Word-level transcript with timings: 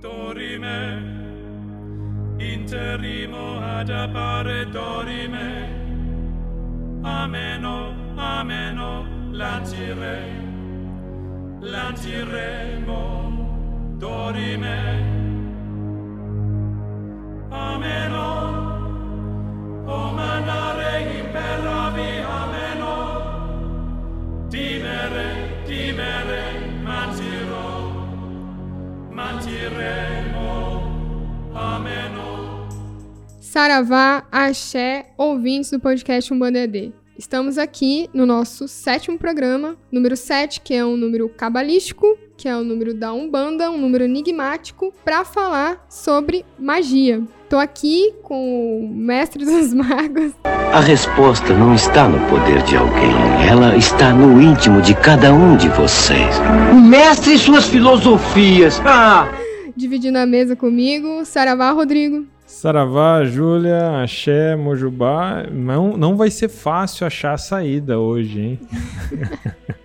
Dorime, 0.00 0.78
interimo 2.38 3.58
ad 3.60 3.90
appare 3.90 4.66
dorime, 4.70 5.68
ameno, 7.02 7.94
ameno, 8.16 9.06
lancire, 9.30 10.18
lanciremo, 11.60 13.02
dorime, 13.98 14.78
ameno, 17.50 18.19
Saravá, 33.50 34.24
axé, 34.30 35.06
ouvintes 35.18 35.72
do 35.72 35.80
podcast 35.80 36.32
Umbanda 36.32 36.60
ED. 36.60 36.92
Estamos 37.18 37.58
aqui 37.58 38.08
no 38.14 38.24
nosso 38.24 38.68
sétimo 38.68 39.18
programa, 39.18 39.76
número 39.90 40.16
7, 40.16 40.60
que 40.60 40.72
é 40.72 40.82
um 40.86 40.96
número 40.96 41.28
cabalístico, 41.28 42.16
que 42.36 42.48
é 42.48 42.56
o 42.56 42.62
número 42.62 42.94
da 42.94 43.12
Umbanda, 43.12 43.70
um 43.70 43.76
número 43.76 44.04
enigmático, 44.04 44.94
para 45.04 45.24
falar 45.24 45.84
sobre 45.88 46.46
magia. 46.58 47.22
Tô 47.48 47.58
aqui 47.58 48.14
com 48.22 48.84
o 48.84 48.88
mestre 48.88 49.44
dos 49.44 49.74
magos, 49.74 50.32
A 50.44 50.80
resposta 50.80 51.52
não 51.52 51.74
está 51.74 52.08
no 52.08 52.24
poder 52.30 52.62
de 52.62 52.76
alguém, 52.76 53.12
ela 53.46 53.76
está 53.76 54.14
no 54.14 54.40
íntimo 54.40 54.80
de 54.80 54.94
cada 54.94 55.34
um 55.34 55.56
de 55.56 55.68
vocês. 55.70 56.36
Mestre 56.88 57.34
e 57.34 57.38
suas 57.38 57.66
filosofias. 57.66 58.80
Ah! 58.86 59.39
Dividindo 59.80 60.18
a 60.18 60.26
mesa 60.26 60.54
comigo, 60.54 61.24
Saravá, 61.24 61.70
Rodrigo. 61.72 62.26
Saravá, 62.46 63.24
Júlia, 63.24 64.02
Axé, 64.02 64.54
Mojubá. 64.54 65.46
Não, 65.50 65.96
não 65.96 66.16
vai 66.16 66.30
ser 66.30 66.48
fácil 66.48 67.06
achar 67.06 67.34
a 67.34 67.38
saída 67.38 67.98
hoje, 67.98 68.40
hein? 68.40 68.60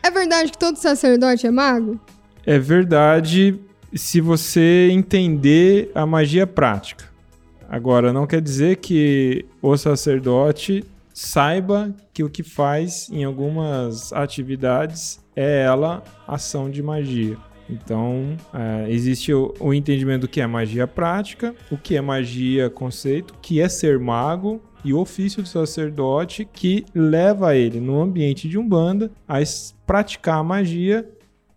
É 0.00 0.10
verdade 0.10 0.50
que 0.52 0.56
todo 0.56 0.76
sacerdote 0.76 1.46
é 1.46 1.50
mago? 1.50 2.00
É 2.46 2.58
verdade 2.58 3.60
se 3.92 4.22
você 4.22 4.88
entender 4.90 5.90
a 5.94 6.06
magia 6.06 6.46
prática. 6.46 7.04
Agora, 7.68 8.10
não 8.10 8.26
quer 8.26 8.40
dizer 8.40 8.76
que 8.76 9.44
o 9.60 9.76
sacerdote 9.76 10.82
saiba 11.12 11.94
que 12.14 12.24
o 12.24 12.30
que 12.30 12.42
faz 12.42 13.10
em 13.10 13.24
algumas 13.24 14.10
atividades 14.12 15.20
é 15.36 15.64
ela 15.64 16.02
ação 16.26 16.70
de 16.70 16.82
magia. 16.82 17.36
Então, 17.70 18.36
é, 18.52 18.90
existe 18.90 19.32
o, 19.32 19.54
o 19.60 19.74
entendimento 19.74 20.22
do 20.22 20.28
que 20.28 20.40
é 20.40 20.46
magia 20.46 20.86
prática, 20.86 21.54
o 21.70 21.76
que 21.76 21.96
é 21.96 22.00
magia 22.00 22.70
conceito, 22.70 23.32
o 23.32 23.38
que 23.40 23.60
é 23.60 23.68
ser 23.68 23.98
mago 23.98 24.60
e 24.84 24.94
o 24.94 24.98
ofício 24.98 25.42
do 25.42 25.48
sacerdote 25.48 26.48
que 26.50 26.84
leva 26.94 27.54
ele 27.56 27.80
no 27.80 28.00
ambiente 28.00 28.48
de 28.48 28.56
umbanda 28.58 29.10
a 29.26 29.38
praticar 29.86 30.38
a 30.38 30.44
magia 30.44 31.08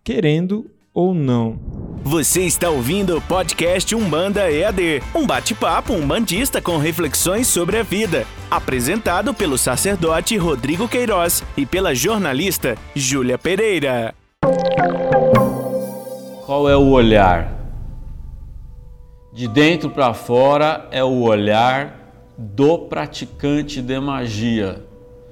querendo 0.04 0.70
ou 0.94 1.14
não. 1.14 1.58
Você 2.04 2.42
está 2.42 2.68
ouvindo 2.68 3.16
o 3.16 3.20
podcast 3.20 3.94
Umbanda 3.94 4.50
EAD, 4.50 5.02
um 5.14 5.26
bate-papo 5.26 5.92
umbandista 5.92 6.60
com 6.60 6.76
reflexões 6.76 7.46
sobre 7.46 7.78
a 7.78 7.82
vida, 7.82 8.26
apresentado 8.50 9.32
pelo 9.32 9.56
sacerdote 9.56 10.36
Rodrigo 10.36 10.88
Queiroz 10.88 11.42
e 11.56 11.64
pela 11.64 11.94
jornalista 11.94 12.76
Júlia 12.94 13.38
Pereira. 13.38 14.14
Qual 16.52 16.68
é 16.68 16.76
o 16.76 16.90
olhar? 16.90 17.50
De 19.32 19.48
dentro 19.48 19.88
para 19.88 20.12
fora 20.12 20.86
é 20.90 21.02
o 21.02 21.22
olhar 21.22 22.12
do 22.36 22.76
praticante 22.76 23.80
de 23.80 23.98
magia, 23.98 24.84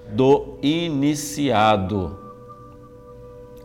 do 0.08 0.56
iniciado. 0.62 2.18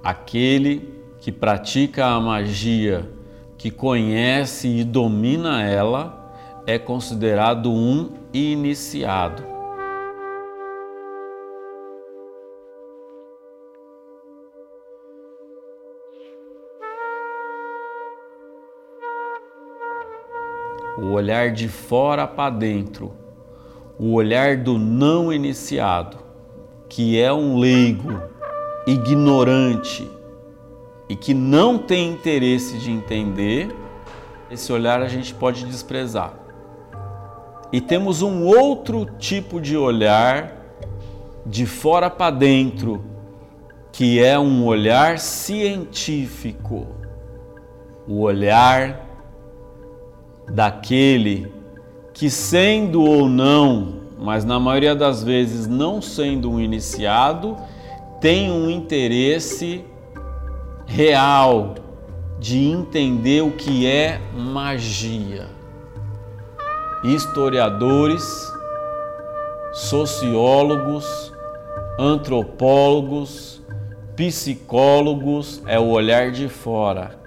Aquele 0.03 0.99
que 1.21 1.31
pratica 1.31 2.07
a 2.07 2.19
magia, 2.19 3.09
que 3.57 3.71
conhece 3.71 4.67
e 4.67 4.83
domina 4.83 5.63
ela, 5.63 6.35
é 6.67 6.77
considerado 6.77 7.71
um 7.71 8.09
iniciado. 8.33 9.54
O 20.97 21.11
olhar 21.11 21.51
de 21.51 21.67
fora 21.67 22.25
para 22.25 22.49
dentro, 22.49 23.13
o 23.99 24.13
olhar 24.13 24.57
do 24.57 24.77
não 24.77 25.31
iniciado, 25.31 26.17
que 26.89 27.19
é 27.19 27.31
um 27.31 27.57
leigo, 27.57 28.21
ignorante 28.87 30.09
e 31.09 31.15
que 31.15 31.33
não 31.33 31.77
tem 31.77 32.11
interesse 32.11 32.77
de 32.77 32.91
entender, 32.91 33.75
esse 34.49 34.71
olhar 34.71 35.01
a 35.01 35.07
gente 35.07 35.33
pode 35.33 35.65
desprezar. 35.65 36.33
E 37.71 37.81
temos 37.81 38.21
um 38.21 38.43
outro 38.43 39.05
tipo 39.17 39.59
de 39.59 39.75
olhar 39.75 40.55
de 41.45 41.65
fora 41.65 42.09
para 42.09 42.31
dentro, 42.31 43.03
que 43.91 44.23
é 44.23 44.37
um 44.37 44.65
olhar 44.65 45.19
científico, 45.19 46.87
o 48.07 48.21
olhar 48.21 49.04
daquele 50.49 51.51
que, 52.13 52.29
sendo 52.29 53.03
ou 53.03 53.27
não, 53.27 53.95
mas 54.17 54.45
na 54.45 54.59
maioria 54.59 54.95
das 54.95 55.23
vezes 55.23 55.67
não 55.67 56.01
sendo 56.01 56.49
um 56.51 56.59
iniciado, 56.59 57.57
tem 58.21 58.51
um 58.51 58.69
interesse 58.69 59.83
real 60.85 61.75
de 62.39 62.63
entender 62.63 63.41
o 63.43 63.51
que 63.51 63.87
é 63.87 64.19
magia. 64.33 65.47
Historiadores, 67.03 68.23
sociólogos, 69.73 71.33
antropólogos, 71.99 73.61
psicólogos 74.15 75.61
é 75.65 75.79
o 75.79 75.89
olhar 75.89 76.31
de 76.31 76.47
fora. 76.47 77.24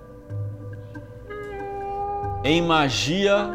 Em 2.45 2.63
magia, 2.63 3.51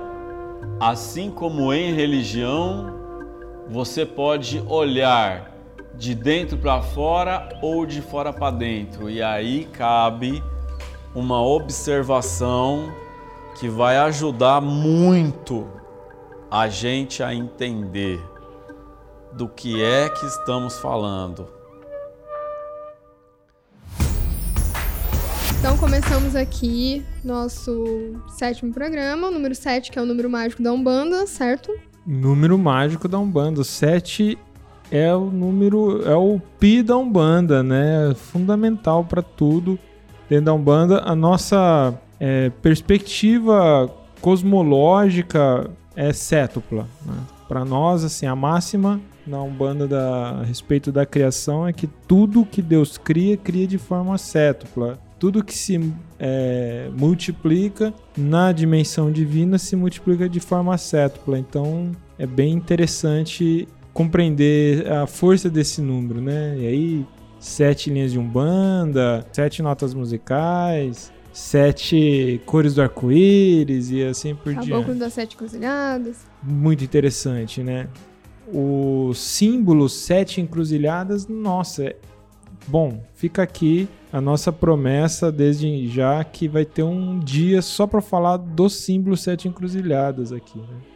assim 0.78 1.32
como 1.32 1.74
em 1.74 1.94
religião, 1.94 2.94
você 3.70 4.06
pode 4.06 4.62
olhar 4.68 5.52
de 5.96 6.14
dentro 6.14 6.58
para 6.58 6.82
fora 6.82 7.48
ou 7.62 7.86
de 7.86 8.02
fora 8.02 8.34
para 8.34 8.52
dentro, 8.52 9.10
e 9.10 9.22
aí 9.22 9.66
cabe 9.72 10.44
uma 11.16 11.42
observação 11.42 12.92
que 13.58 13.70
vai 13.70 13.98
ajudar 13.98 14.60
muito 14.60 15.66
a 16.52 16.68
gente 16.68 17.24
a 17.24 17.34
entender 17.34 18.22
do 19.32 19.48
que 19.48 19.82
é 19.82 20.10
que 20.10 20.26
estamos 20.26 20.78
falando. 20.80 21.48
Então 25.64 25.78
começamos 25.78 26.36
aqui 26.36 27.06
nosso 27.24 28.22
sétimo 28.28 28.74
programa, 28.74 29.30
o 29.30 29.32
número 29.32 29.56
7, 29.56 29.94
que 29.94 29.98
é 29.98 30.02
o 30.02 30.06
número 30.06 30.30
mágico 30.30 30.62
da 30.62 30.74
Umbanda, 30.74 31.26
certo? 31.26 31.74
Número 32.06 32.58
mágico 32.58 33.08
da 33.08 33.18
Umbanda. 33.18 33.62
O 33.62 33.64
7 33.64 34.38
é 34.92 35.16
o 35.16 35.32
número, 35.32 36.06
é 36.06 36.18
o 36.18 36.38
pi 36.60 36.84
da 36.84 36.98
Umbanda, 36.98 37.64
né? 37.64 38.14
Fundamental 38.14 39.06
para 39.06 39.22
tudo 39.22 39.80
dentro 40.30 40.48
da 40.48 40.54
Umbanda. 40.54 41.02
A 41.06 41.16
nossa 41.16 41.98
é, 42.20 42.50
perspectiva 42.62 43.90
cosmológica 44.20 45.72
é 45.96 46.12
cétupla. 46.12 46.90
Né? 47.06 47.16
Para 47.48 47.64
nós, 47.64 48.04
assim, 48.04 48.26
a 48.26 48.36
máxima 48.36 49.00
na 49.26 49.42
Umbanda 49.42 49.88
da, 49.88 50.42
a 50.42 50.44
respeito 50.44 50.92
da 50.92 51.06
criação 51.06 51.66
é 51.66 51.72
que 51.72 51.88
tudo 51.88 52.46
que 52.46 52.62
Deus 52.62 52.98
cria, 52.98 53.38
cria 53.38 53.66
de 53.66 53.78
forma 53.78 54.18
cétupla. 54.18 55.00
Tudo 55.24 55.42
que 55.42 55.58
se 55.58 55.80
é, 56.20 56.90
multiplica 57.00 57.94
na 58.18 58.52
dimensão 58.52 59.10
divina 59.10 59.58
se 59.58 59.74
multiplica 59.74 60.28
de 60.28 60.42
forma 60.42 60.78
cétupla. 60.78 61.40
Então 61.40 61.94
é 62.20 62.28
bem 62.28 62.52
interessante 62.52 63.66
compreender 63.94 64.86
a 64.92 65.08
força 65.08 65.50
desse 65.50 65.80
número, 65.82 66.20
né? 66.20 66.58
E 66.60 66.68
aí, 66.68 67.06
sete 67.40 67.90
linhas 67.90 68.12
de 68.12 68.20
umbanda, 68.20 69.26
sete 69.32 69.62
notas 69.62 69.94
musicais, 69.94 71.10
sete 71.32 72.42
cores 72.46 72.74
do 72.74 72.82
arco-íris 72.82 73.92
e 73.92 74.04
assim 74.04 74.36
por 74.36 74.54
Caboclo 74.54 74.84
diante. 74.84 75.00
das 75.00 75.14
Sete 75.14 75.38
Cruzilhadas. 75.38 76.18
Muito 76.44 76.84
interessante, 76.84 77.64
né? 77.64 77.88
O 78.54 79.14
símbolo 79.14 79.88
sete 79.88 80.42
encruzilhadas, 80.42 81.30
nossa, 81.30 81.96
Bom, 82.68 83.02
fica 83.14 83.44
aqui 83.44 83.88
a 84.12 84.22
nossa 84.22 84.52
promessa 84.52 85.32
desde 85.32 85.88
já 85.88 86.24
que 86.24 86.48
vai 86.48 86.66
ter 86.66 86.84
um 86.84 87.20
dia 87.20 87.62
só 87.62 87.86
para 87.88 88.02
falar 88.02 88.38
dos 88.38 88.74
símbolos 88.76 89.22
sete 89.22 89.48
encruzilhadas 89.48 90.32
aqui. 90.32 90.60
Né? 90.60 90.94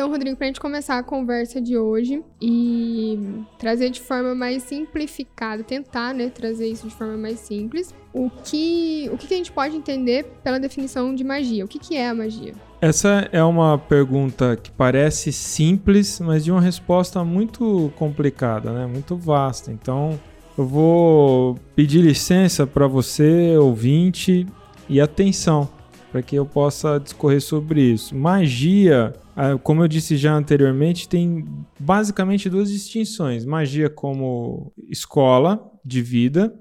Então, 0.00 0.08
Rodrigo, 0.08 0.34
para 0.34 0.46
a 0.46 0.48
gente 0.48 0.60
começar 0.60 0.96
a 0.96 1.02
conversa 1.02 1.60
de 1.60 1.76
hoje 1.76 2.24
e 2.40 3.44
trazer 3.58 3.90
de 3.90 4.00
forma 4.00 4.34
mais 4.34 4.62
simplificada, 4.62 5.62
tentar 5.62 6.14
né, 6.14 6.30
trazer 6.30 6.68
isso 6.68 6.88
de 6.88 6.94
forma 6.94 7.18
mais 7.18 7.38
simples, 7.38 7.94
o 8.10 8.30
que, 8.30 9.10
o 9.12 9.18
que 9.18 9.34
a 9.34 9.36
gente 9.36 9.52
pode 9.52 9.76
entender 9.76 10.24
pela 10.42 10.58
definição 10.58 11.14
de 11.14 11.22
magia? 11.22 11.66
O 11.66 11.68
que, 11.68 11.78
que 11.78 11.96
é 11.96 12.08
a 12.08 12.14
magia? 12.14 12.54
Essa 12.80 13.28
é 13.30 13.44
uma 13.44 13.76
pergunta 13.76 14.56
que 14.56 14.70
parece 14.70 15.34
simples, 15.34 16.18
mas 16.18 16.46
de 16.46 16.50
uma 16.50 16.62
resposta 16.62 17.22
muito 17.22 17.92
complicada, 17.96 18.72
né? 18.72 18.86
muito 18.86 19.16
vasta. 19.16 19.70
Então, 19.70 20.18
eu 20.60 20.66
vou 20.66 21.58
pedir 21.74 22.02
licença 22.02 22.66
para 22.66 22.86
você, 22.86 23.56
ouvinte, 23.56 24.46
e 24.88 25.00
atenção, 25.00 25.68
para 26.12 26.20
que 26.20 26.36
eu 26.36 26.44
possa 26.44 26.98
discorrer 26.98 27.40
sobre 27.40 27.80
isso. 27.80 28.14
Magia 28.14 29.14
ah, 29.42 29.56
como 29.56 29.82
eu 29.82 29.88
disse 29.88 30.18
já 30.18 30.34
anteriormente, 30.34 31.08
tem 31.08 31.46
basicamente 31.78 32.50
duas 32.50 32.70
distinções: 32.70 33.46
magia 33.46 33.88
como 33.88 34.70
escola 34.86 35.66
de 35.82 36.02
vida 36.02 36.54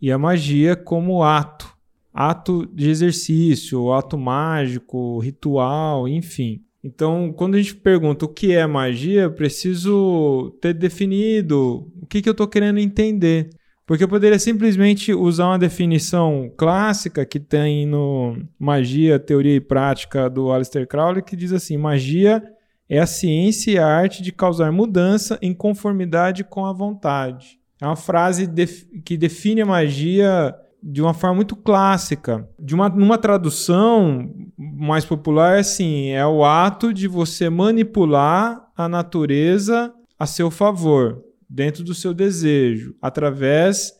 e 0.00 0.10
a 0.10 0.18
magia 0.18 0.74
como 0.74 1.22
ato, 1.22 1.72
ato 2.12 2.66
de 2.66 2.90
exercício, 2.90 3.92
ato 3.92 4.18
mágico, 4.18 5.20
ritual, 5.20 6.08
enfim. 6.08 6.60
Então, 6.82 7.32
quando 7.32 7.56
a 7.56 7.58
gente 7.58 7.74
pergunta 7.74 8.24
o 8.24 8.28
que 8.28 8.52
é 8.52 8.66
magia, 8.66 9.22
eu 9.22 9.32
preciso 9.32 10.56
ter 10.60 10.72
definido 10.74 11.90
o 12.00 12.06
que, 12.06 12.22
que 12.22 12.28
eu 12.28 12.32
estou 12.32 12.46
querendo 12.46 12.78
entender. 12.78 13.50
Porque 13.84 14.04
eu 14.04 14.08
poderia 14.08 14.38
simplesmente 14.38 15.14
usar 15.14 15.46
uma 15.46 15.58
definição 15.58 16.52
clássica 16.56 17.24
que 17.24 17.40
tem 17.40 17.86
no 17.86 18.36
Magia, 18.58 19.18
Teoria 19.18 19.56
e 19.56 19.60
Prática 19.60 20.28
do 20.28 20.52
Aleister 20.52 20.86
Crowley, 20.86 21.22
que 21.22 21.34
diz 21.34 21.52
assim: 21.52 21.78
magia 21.78 22.42
é 22.86 22.98
a 22.98 23.06
ciência 23.06 23.70
e 23.70 23.78
a 23.78 23.86
arte 23.86 24.22
de 24.22 24.30
causar 24.30 24.70
mudança 24.70 25.38
em 25.40 25.54
conformidade 25.54 26.44
com 26.44 26.66
a 26.66 26.72
vontade. 26.72 27.58
É 27.80 27.86
uma 27.86 27.96
frase 27.96 28.46
def 28.46 28.84
que 29.06 29.16
define 29.16 29.62
a 29.62 29.66
magia 29.66 30.54
de 30.82 31.02
uma 31.02 31.14
forma 31.14 31.36
muito 31.36 31.56
clássica. 31.56 32.48
De 32.58 32.74
uma, 32.74 32.88
numa 32.88 33.18
tradução 33.18 34.32
mais 34.56 35.04
popular, 35.04 35.56
é 35.56 35.60
assim: 35.60 36.08
é 36.10 36.26
o 36.26 36.44
ato 36.44 36.92
de 36.92 37.08
você 37.08 37.50
manipular 37.50 38.68
a 38.76 38.88
natureza 38.88 39.92
a 40.18 40.26
seu 40.26 40.50
favor 40.50 41.22
dentro 41.48 41.82
do 41.82 41.94
seu 41.94 42.12
desejo, 42.12 42.94
através 43.00 43.94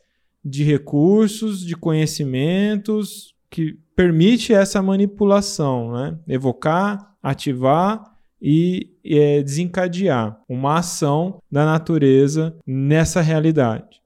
de 0.44 0.62
recursos, 0.64 1.64
de 1.64 1.76
conhecimentos 1.76 3.34
que 3.50 3.78
permite 3.96 4.52
essa 4.52 4.82
manipulação, 4.82 5.92
né? 5.92 6.18
Evocar, 6.28 7.14
ativar 7.22 8.18
e 8.40 8.90
é, 9.04 9.42
desencadear 9.42 10.38
uma 10.48 10.78
ação 10.78 11.40
da 11.50 11.64
natureza 11.64 12.56
nessa 12.66 13.20
realidade. 13.20 13.97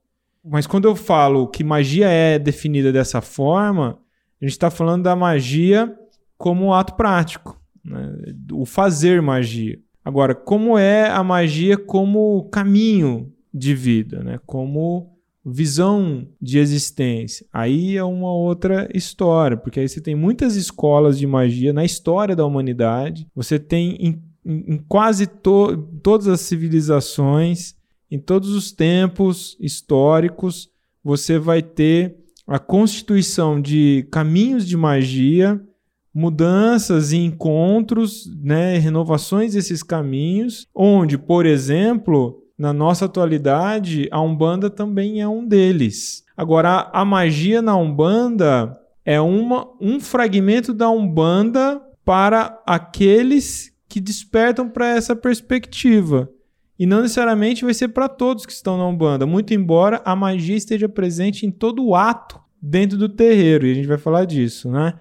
Mas 0.43 0.67
quando 0.67 0.87
eu 0.87 0.95
falo 0.95 1.47
que 1.47 1.63
magia 1.63 2.07
é 2.09 2.37
definida 2.37 2.91
dessa 2.91 3.21
forma, 3.21 3.99
a 4.41 4.45
gente 4.45 4.51
está 4.51 4.69
falando 4.69 5.03
da 5.03 5.15
magia 5.15 5.95
como 6.37 6.73
ato 6.73 6.95
prático, 6.95 7.59
né? 7.83 8.13
o 8.51 8.65
fazer 8.65 9.21
magia. 9.21 9.79
Agora, 10.03 10.35
como 10.35 10.77
é 10.77 11.09
a 11.09 11.23
magia 11.23 11.77
como 11.77 12.43
caminho 12.49 13.31
de 13.53 13.73
vida, 13.73 14.21
né? 14.21 14.39
como 14.45 15.13
visão 15.45 16.27
de 16.41 16.57
existência. 16.57 17.45
Aí 17.51 17.97
é 17.97 18.03
uma 18.03 18.33
outra 18.33 18.89
história, 18.93 19.57
porque 19.57 19.79
aí 19.79 19.89
você 19.89 19.99
tem 19.99 20.15
muitas 20.15 20.55
escolas 20.55 21.17
de 21.17 21.27
magia 21.27 21.73
na 21.73 21.83
história 21.83 22.35
da 22.35 22.45
humanidade, 22.45 23.27
você 23.35 23.59
tem 23.59 23.95
em, 23.99 24.23
em, 24.45 24.77
quase 24.87 25.27
to 25.27 25.77
todas 26.01 26.27
as 26.27 26.41
civilizações, 26.41 27.75
em 28.13 28.19
todos 28.19 28.49
os 28.49 28.71
tempos 28.71 29.57
históricos, 29.59 30.69
você 31.03 31.39
vai 31.39 31.63
ter 31.63 32.15
a 32.45 32.59
constituição 32.59 33.59
de 33.59 34.07
caminhos 34.11 34.67
de 34.67 34.77
magia, 34.77 35.59
mudanças 36.13 37.11
e 37.11 37.17
encontros, 37.17 38.29
né, 38.39 38.77
renovações 38.77 39.53
desses 39.53 39.81
caminhos, 39.81 40.67
onde, 40.75 41.17
por 41.17 41.47
exemplo, 41.47 42.39
na 42.55 42.71
nossa 42.71 43.05
atualidade, 43.05 44.07
a 44.11 44.21
Umbanda 44.21 44.69
também 44.69 45.19
é 45.19 45.27
um 45.27 45.43
deles. 45.43 46.23
Agora, 46.37 46.91
a 46.93 47.03
magia 47.03 47.63
na 47.63 47.75
Umbanda 47.75 48.79
é 49.03 49.19
uma, 49.19 49.67
um 49.81 49.99
fragmento 49.99 50.71
da 50.71 50.87
Umbanda 50.87 51.81
para 52.05 52.61
aqueles 52.63 53.73
que 53.89 53.99
despertam 53.99 54.69
para 54.69 54.89
essa 54.89 55.15
perspectiva. 55.15 56.29
E 56.77 56.85
não 56.85 57.01
necessariamente 57.01 57.63
vai 57.63 57.73
ser 57.73 57.89
para 57.89 58.09
todos 58.09 58.45
que 58.45 58.51
estão 58.51 58.77
na 58.77 58.87
Umbanda, 58.87 59.25
muito 59.25 59.53
embora 59.53 60.01
a 60.03 60.15
magia 60.15 60.55
esteja 60.55 60.89
presente 60.89 61.45
em 61.45 61.51
todo 61.51 61.85
o 61.85 61.95
ato 61.95 62.41
dentro 62.61 62.97
do 62.97 63.09
terreiro, 63.09 63.67
e 63.67 63.71
a 63.71 63.75
gente 63.75 63.87
vai 63.87 63.97
falar 63.97 64.25
disso, 64.25 64.71
né? 64.71 64.93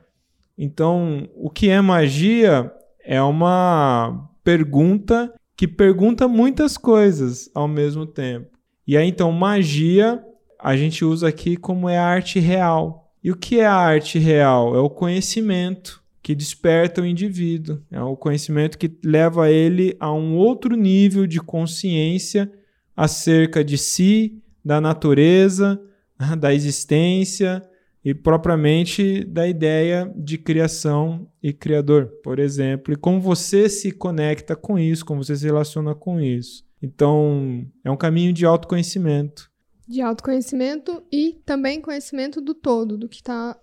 Então, 0.59 1.29
o 1.35 1.49
que 1.49 1.71
é 1.71 1.81
magia 1.81 2.71
é 3.05 3.23
uma 3.23 4.29
pergunta 4.45 5.33
que 5.57 5.69
pergunta 5.69 6.27
muitas 6.27 6.77
coisas 6.77 7.51
ao 7.55 7.69
mesmo 7.69 8.07
tempo. 8.07 8.51
E 8.87 8.97
aí 8.97 9.09
então 9.09 9.31
magia 9.31 10.23
a 10.59 10.77
gente 10.77 11.05
usa 11.05 11.29
aqui 11.29 11.57
como 11.57 11.89
é 11.89 11.99
a 11.99 12.05
arte 12.05 12.39
real. 12.39 13.13
E 13.23 13.31
o 13.31 13.37
que 13.37 13.61
é 13.61 13.67
a 13.67 13.75
arte 13.75 14.19
real? 14.19 14.75
É 14.75 14.81
o 14.81 14.91
conhecimento 14.91 16.02
que 16.23 16.35
desperta 16.35 17.03
o 17.03 17.07
indivíduo, 17.07 17.83
é 17.91 18.01
o 18.01 18.17
conhecimento 18.17 18.79
que 18.79 18.91
leva 19.05 19.51
ele 19.51 19.97
a 19.99 20.13
um 20.13 20.37
outro 20.37 20.77
nível 20.77 21.27
de 21.27 21.41
consciência 21.41 22.51
acerca 22.97 23.65
de 23.65 23.77
si, 23.77 24.41
da 24.65 24.81
natureza, 24.81 25.83
da 26.39 26.55
existência 26.55 27.61
e 28.05 28.15
propriamente 28.15 29.25
da 29.25 29.47
ideia 29.49 30.13
de 30.17 30.39
criação 30.39 31.29
e 31.43 31.53
criador, 31.53 32.07
por 32.23 32.39
exemplo, 32.39 32.93
e 32.93 32.97
como 32.97 33.21
você 33.21 33.69
se 33.69 33.91
conecta 33.91 34.55
com 34.55 34.79
isso, 34.79 35.05
como 35.05 35.25
você 35.25 35.37
se 35.37 35.45
relaciona 35.45 35.95
com 35.95 36.21
isso. 36.21 36.65
Então, 36.81 37.65
é 37.85 37.91
um 37.91 37.97
caminho 37.97 38.33
de 38.33 38.45
autoconhecimento. 38.45 39.51
De 39.87 40.01
autoconhecimento 40.01 41.03
e 41.13 41.41
também 41.45 41.81
conhecimento 41.81 42.41
do 42.41 42.55
todo, 42.55 42.97
do 42.97 43.09
que 43.09 43.17
está 43.17 43.57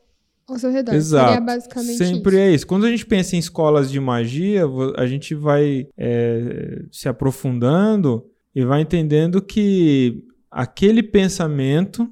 ao 0.54 0.60
seu 0.60 0.72
redor. 0.72 0.94
Exato. 0.94 1.30
Seria 1.30 1.42
basicamente 1.46 1.98
Sempre 1.98 2.36
isso. 2.36 2.40
é 2.40 2.52
isso. 2.52 2.68
Quando 2.68 2.86
a 2.86 2.90
gente 2.90 3.06
pensa 3.06 3.36
em 3.36 3.40
escolas 3.40 3.92
de 3.92 4.00
magia, 4.00 4.64
a 4.98 5.06
gente 5.06 5.36
vai 5.36 5.88
é, 5.98 6.84
se 6.92 7.08
aprofundando 7.08 8.26
e 8.54 8.64
vai 8.64 8.82
entendendo 8.82 9.42
que 9.42 10.24
aquele 10.50 11.04
pensamento 11.04 12.08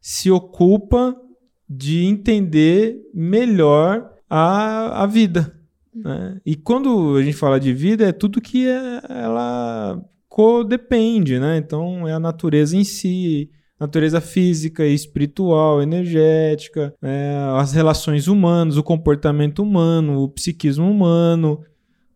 se 0.00 0.30
ocupa 0.30 1.16
de 1.68 2.04
entender 2.04 2.98
melhor 3.12 4.10
a, 4.28 5.02
a 5.02 5.06
vida. 5.06 5.54
Né? 5.94 6.40
E 6.46 6.56
quando 6.56 7.16
a 7.16 7.22
gente 7.22 7.36
fala 7.36 7.58
de 7.58 7.72
vida, 7.72 8.08
é 8.08 8.12
tudo 8.12 8.40
que 8.40 8.66
é, 8.66 9.00
ela 9.08 10.02
codepende, 10.28 11.38
né? 11.40 11.56
Então 11.56 12.06
é 12.06 12.12
a 12.12 12.20
natureza 12.20 12.76
em 12.76 12.84
si, 12.84 13.50
natureza 13.78 14.20
física, 14.20 14.84
espiritual, 14.84 15.80
energética, 15.80 16.94
né? 17.00 17.36
as 17.56 17.72
relações 17.72 18.26
humanas, 18.26 18.76
o 18.76 18.82
comportamento 18.82 19.62
humano, 19.62 20.22
o 20.22 20.28
psiquismo 20.28 20.90
humano, 20.90 21.60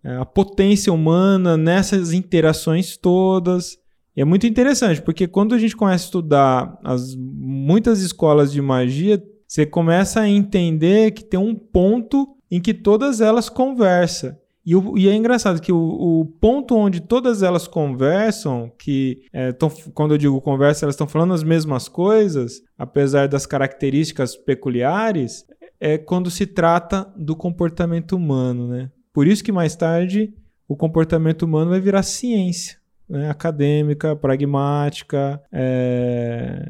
é, 0.02 0.16
a 0.16 0.24
potência 0.24 0.92
humana 0.92 1.56
nessas 1.56 2.12
interações 2.12 2.96
todas. 2.96 3.78
E 4.16 4.20
é 4.20 4.24
muito 4.24 4.46
interessante, 4.46 5.00
porque 5.00 5.26
quando 5.26 5.54
a 5.54 5.58
gente 5.58 5.76
começa 5.76 6.04
a 6.04 6.06
estudar 6.06 6.78
as 6.82 7.14
muitas 7.16 8.02
escolas 8.02 8.52
de 8.52 8.60
magia, 8.60 9.22
você 9.46 9.64
começa 9.64 10.20
a 10.20 10.28
entender 10.28 11.12
que 11.12 11.24
tem 11.24 11.38
um 11.38 11.54
ponto 11.54 12.36
em 12.50 12.60
que 12.60 12.74
todas 12.74 13.20
elas 13.20 13.48
conversam. 13.48 14.36
E, 14.64 14.76
o, 14.76 14.96
e, 14.96 15.08
é 15.08 15.14
engraçado 15.14 15.60
que 15.60 15.72
o, 15.72 15.76
o, 15.76 16.24
ponto 16.24 16.76
onde 16.76 17.00
todas 17.00 17.42
elas 17.42 17.66
conversam, 17.66 18.70
que 18.78 19.22
é, 19.32 19.50
tão, 19.50 19.68
quando 19.92 20.14
eu 20.14 20.18
digo 20.18 20.40
conversa, 20.40 20.84
elas 20.84 20.94
estão 20.94 21.08
falando 21.08 21.34
as 21.34 21.42
mesmas 21.42 21.88
coisas, 21.88 22.62
apesar 22.78 23.26
das 23.26 23.44
características 23.44 24.36
peculiares, 24.36 25.44
é 25.80 25.98
quando 25.98 26.30
se 26.30 26.46
trata 26.46 27.12
do 27.16 27.34
comportamento 27.34 28.12
humano, 28.12 28.68
né? 28.68 28.88
Por 29.12 29.26
isso 29.26 29.42
que 29.42 29.50
mais 29.50 29.74
tarde 29.74 30.32
o 30.68 30.76
comportamento 30.76 31.42
humano 31.42 31.70
vai 31.70 31.80
virar 31.80 32.02
ciência. 32.02 32.80
Né, 33.08 33.28
acadêmica, 33.28 34.16
pragmática, 34.16 35.42
é, 35.52 36.64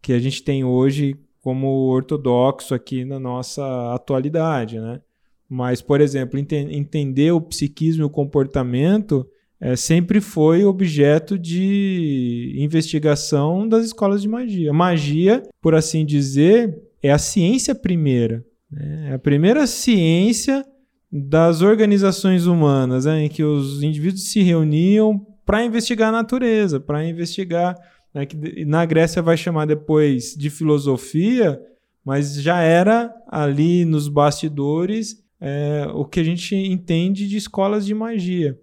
que 0.00 0.12
a 0.12 0.18
gente 0.20 0.44
tem 0.44 0.62
hoje 0.62 1.16
como 1.40 1.88
ortodoxo 1.88 2.72
aqui 2.72 3.04
na 3.04 3.18
nossa 3.18 3.94
atualidade, 3.94 4.78
né? 4.78 5.00
Mas, 5.48 5.80
por 5.80 6.00
exemplo, 6.00 6.38
ente 6.38 6.54
entender 6.54 7.32
o 7.32 7.40
psiquismo 7.40 8.02
e 8.02 8.04
o 8.04 8.10
comportamento 8.10 9.26
é, 9.60 9.74
sempre 9.74 10.20
foi 10.20 10.64
objeto 10.64 11.38
de 11.38 12.54
investigação 12.58 13.66
das 13.66 13.86
escolas 13.86 14.22
de 14.22 14.28
magia. 14.28 14.72
Magia, 14.72 15.42
por 15.60 15.74
assim 15.74 16.04
dizer, 16.04 16.78
é 17.02 17.10
a 17.10 17.18
ciência 17.18 17.74
primeira. 17.74 18.44
Né? 18.70 19.08
É 19.10 19.14
a 19.14 19.18
primeira 19.18 19.66
ciência 19.66 20.64
das 21.10 21.62
organizações 21.62 22.46
humanas, 22.46 23.06
né? 23.06 23.24
em 23.24 23.28
que 23.28 23.42
os 23.42 23.82
indivíduos 23.82 24.30
se 24.30 24.42
reuniam 24.42 25.26
para 25.46 25.64
investigar 25.64 26.10
a 26.10 26.12
natureza, 26.12 26.78
para 26.78 27.04
investigar. 27.04 27.74
Né? 28.14 28.26
Que 28.26 28.64
na 28.64 28.84
Grécia 28.84 29.22
vai 29.22 29.36
chamar 29.36 29.66
depois 29.66 30.34
de 30.36 30.50
filosofia, 30.50 31.58
mas 32.04 32.40
já 32.40 32.60
era 32.60 33.12
ali 33.28 33.84
nos 33.84 34.08
bastidores 34.08 35.16
é, 35.40 35.86
o 35.94 36.04
que 36.04 36.20
a 36.20 36.24
gente 36.24 36.54
entende 36.54 37.28
de 37.28 37.36
escolas 37.36 37.86
de 37.86 37.94
magia. 37.94 38.58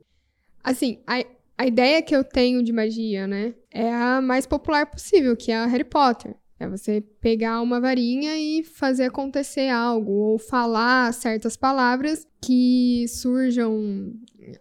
Assim, 0.64 1.00
a, 1.06 1.24
a 1.58 1.68
ideia 1.68 2.02
que 2.02 2.16
eu 2.16 2.24
tenho 2.24 2.64
de 2.64 2.74
magia, 2.74 3.28
né, 3.28 3.54
é 3.72 3.94
a 3.94 4.22
mais 4.22 4.46
popular 4.46 4.86
possível, 4.86 5.36
que 5.36 5.52
é 5.52 5.58
a 5.58 5.66
Harry 5.66 5.84
Potter. 5.84 6.36
É 6.58 6.70
você 6.70 7.02
pegar 7.20 7.62
uma 7.62 7.82
varinha 7.82 8.38
e 8.38 8.64
fazer 8.64 9.04
acontecer 9.06 9.68
algo, 9.68 10.12
ou 10.12 10.40
falar 10.40 11.14
certas 11.14 11.58
palavras 11.58 12.26
que 12.42 13.06
surjam 13.10 14.14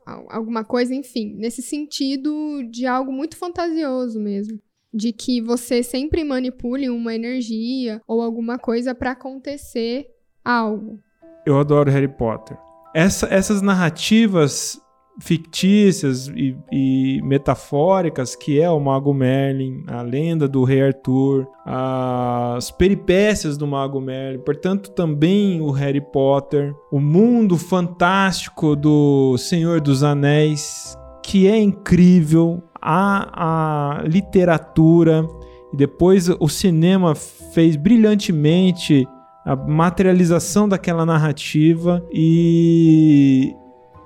alguma 0.04 0.64
coisa, 0.64 0.92
enfim, 0.92 1.34
nesse 1.36 1.62
sentido 1.62 2.64
de 2.68 2.84
algo 2.84 3.12
muito 3.12 3.36
fantasioso 3.36 4.18
mesmo 4.18 4.60
de 4.94 5.12
que 5.12 5.40
você 5.40 5.82
sempre 5.82 6.22
manipule 6.22 6.88
uma 6.88 7.12
energia 7.12 8.00
ou 8.06 8.22
alguma 8.22 8.58
coisa 8.58 8.94
para 8.94 9.10
acontecer 9.10 10.06
algo. 10.44 11.00
Eu 11.46 11.58
adoro 11.58 11.90
Harry 11.90 12.08
Potter. 12.08 12.56
Essa, 12.94 13.26
essas 13.26 13.60
narrativas 13.60 14.80
fictícias 15.20 16.26
e, 16.28 16.56
e, 16.72 17.20
metafóricas 17.22 18.34
que 18.34 18.60
é 18.60 18.68
o 18.68 18.80
Mago 18.80 19.14
Merlin, 19.14 19.84
a 19.86 20.02
lenda 20.02 20.48
do 20.48 20.64
Rei 20.64 20.82
Arthur, 20.82 21.46
as 21.64 22.70
peripécias 22.72 23.56
do 23.56 23.66
Mago 23.66 24.00
Merlin, 24.00 24.40
portanto 24.40 24.90
também 24.90 25.60
o 25.60 25.70
Harry 25.70 26.00
Potter, 26.00 26.74
o 26.90 26.98
mundo 26.98 27.56
fantástico 27.56 28.74
do 28.74 29.38
Senhor 29.38 29.80
dos 29.80 30.02
Anéis, 30.02 30.96
que 31.22 31.46
é 31.46 31.58
incrível, 31.58 32.62
a, 32.80 34.00
a 34.00 34.02
literatura 34.02 35.26
e 35.72 35.76
depois 35.76 36.28
o 36.28 36.48
cinema 36.48 37.14
fez 37.14 37.76
brilhantemente 37.76 39.06
a 39.44 39.54
materialização 39.54 40.68
daquela 40.68 41.04
narrativa 41.04 42.04
e, 42.10 43.54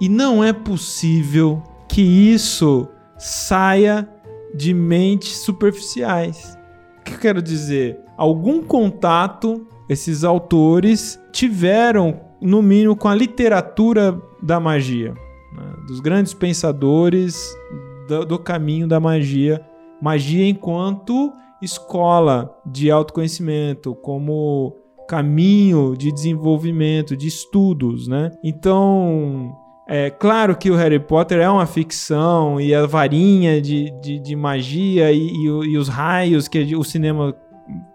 e 0.00 0.08
não 0.08 0.42
é 0.42 0.52
possível 0.52 1.62
que 1.88 2.02
isso 2.02 2.88
saia 3.16 4.08
de 4.54 4.74
mentes 4.74 5.36
superficiais. 5.38 6.58
O 7.00 7.04
que 7.04 7.14
eu 7.14 7.18
quero 7.18 7.40
dizer? 7.40 8.00
Algum 8.16 8.62
contato 8.62 9.66
esses 9.88 10.24
autores 10.24 11.20
tiveram, 11.32 12.20
no 12.40 12.60
mínimo, 12.60 12.96
com 12.96 13.08
a 13.08 13.14
literatura 13.14 14.20
da 14.42 14.60
magia, 14.60 15.12
né? 15.12 15.72
dos 15.86 16.00
grandes 16.00 16.34
pensadores 16.34 17.56
do, 18.06 18.24
do 18.24 18.38
caminho 18.38 18.86
da 18.86 19.00
magia. 19.00 19.64
Magia 20.00 20.46
enquanto 20.48 21.32
escola 21.62 22.56
de 22.66 22.90
autoconhecimento, 22.90 23.94
como 23.94 24.76
caminho 25.08 25.96
de 25.96 26.12
desenvolvimento, 26.12 27.16
de 27.16 27.26
estudos, 27.26 28.06
né? 28.06 28.30
Então, 28.44 29.56
é 29.88 30.10
claro 30.10 30.56
que 30.56 30.70
o 30.70 30.76
Harry 30.76 31.00
Potter 31.00 31.40
é 31.40 31.48
uma 31.48 31.66
ficção 31.66 32.60
e 32.60 32.74
a 32.74 32.86
varinha 32.86 33.60
de, 33.60 33.90
de, 34.00 34.18
de 34.20 34.36
magia 34.36 35.10
e, 35.10 35.28
e, 35.28 35.44
e, 35.44 35.78
os 35.78 35.88
raios 35.88 36.46
que 36.46 36.76
o 36.76 36.84
cinema 36.84 37.34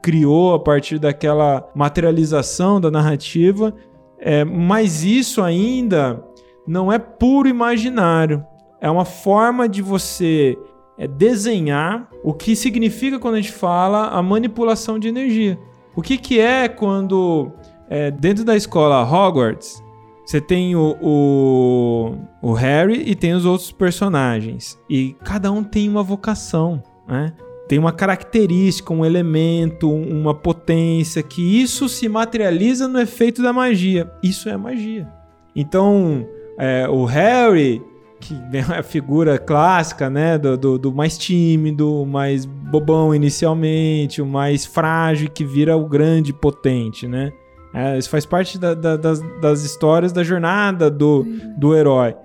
criou 0.01 0.53
a 0.53 0.59
partir 0.59 0.99
daquela 0.99 1.69
materialização 1.75 2.81
da 2.81 2.89
narrativa, 2.91 3.73
é, 4.19 4.43
mas 4.43 5.03
isso 5.03 5.41
ainda 5.41 6.23
não 6.67 6.91
é 6.91 6.97
puro 6.97 7.47
imaginário 7.47 8.45
é 8.83 8.91
uma 8.91 9.05
forma 9.05 9.69
de 9.69 9.81
você 9.81 10.57
é, 10.97 11.07
desenhar 11.07 12.09
o 12.21 12.33
que 12.33 12.53
significa 12.53 13.17
quando 13.17 13.35
a 13.35 13.41
gente 13.41 13.53
fala 13.53 14.09
a 14.09 14.21
manipulação 14.21 14.99
de 14.99 15.07
energia. 15.07 15.57
O 15.95 16.01
que, 16.01 16.17
que 16.17 16.39
é 16.39 16.67
quando, 16.67 17.51
é, 17.89 18.09
dentro 18.11 18.43
da 18.43 18.55
escola 18.55 19.03
Hogwarts, 19.03 19.83
você 20.25 20.39
tem 20.39 20.75
o, 20.75 20.97
o, 21.01 22.15
o, 22.41 22.53
Harry 22.53 23.03
e 23.05 23.13
tem 23.13 23.33
os 23.33 23.45
outros 23.45 23.71
personagens. 23.71 24.79
E 24.89 25.15
cada 25.23 25.51
um 25.51 25.63
tem 25.63 25.89
uma 25.89 26.01
vocação, 26.01 26.81
né? 27.07 27.33
Tem 27.67 27.79
uma 27.79 27.91
característica, 27.91 28.93
um 28.93 29.05
elemento, 29.05 29.89
uma 29.89 30.33
potência, 30.33 31.23
que 31.23 31.61
isso 31.61 31.87
se 31.87 32.09
materializa 32.09 32.87
no 32.87 32.99
efeito 32.99 33.41
da 33.41 33.53
magia. 33.53 34.11
Isso 34.21 34.49
é 34.49 34.57
magia. 34.57 35.07
Então, 35.55 36.27
é, 36.57 36.87
o 36.89 37.05
Harry 37.05 37.81
que 38.23 38.33
é 38.55 38.79
a 38.79 38.83
figura 38.83 39.37
clássica, 39.37 40.09
né? 40.09 40.37
Do, 40.37 40.57
do, 40.57 40.79
do, 40.79 40.93
mais 40.93 41.17
tímido, 41.17 42.01
o 42.01 42.05
mais 42.05 42.45
bobão 42.45 43.13
inicialmente, 43.13 44.21
o 44.21 44.25
mais 44.25 44.65
frágil 44.65 45.29
que 45.29 45.45
vira 45.45 45.75
o 45.75 45.87
grande 45.87 46.31
potente, 46.31 47.07
né? 47.07 47.31
É, 47.73 47.97
isso 47.97 48.09
faz 48.09 48.25
parte 48.25 48.57
da, 48.59 48.73
da, 48.73 48.95
das, 48.95 49.19
das, 49.41 49.63
histórias 49.63 50.11
da 50.11 50.23
jornada 50.23 50.91
do, 50.91 51.25
do 51.57 51.75
herói. 51.75 52.15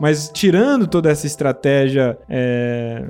Mas 0.00 0.30
tirando 0.32 0.86
toda 0.86 1.10
essa 1.10 1.26
estratégia 1.26 2.18
é, 2.28 3.04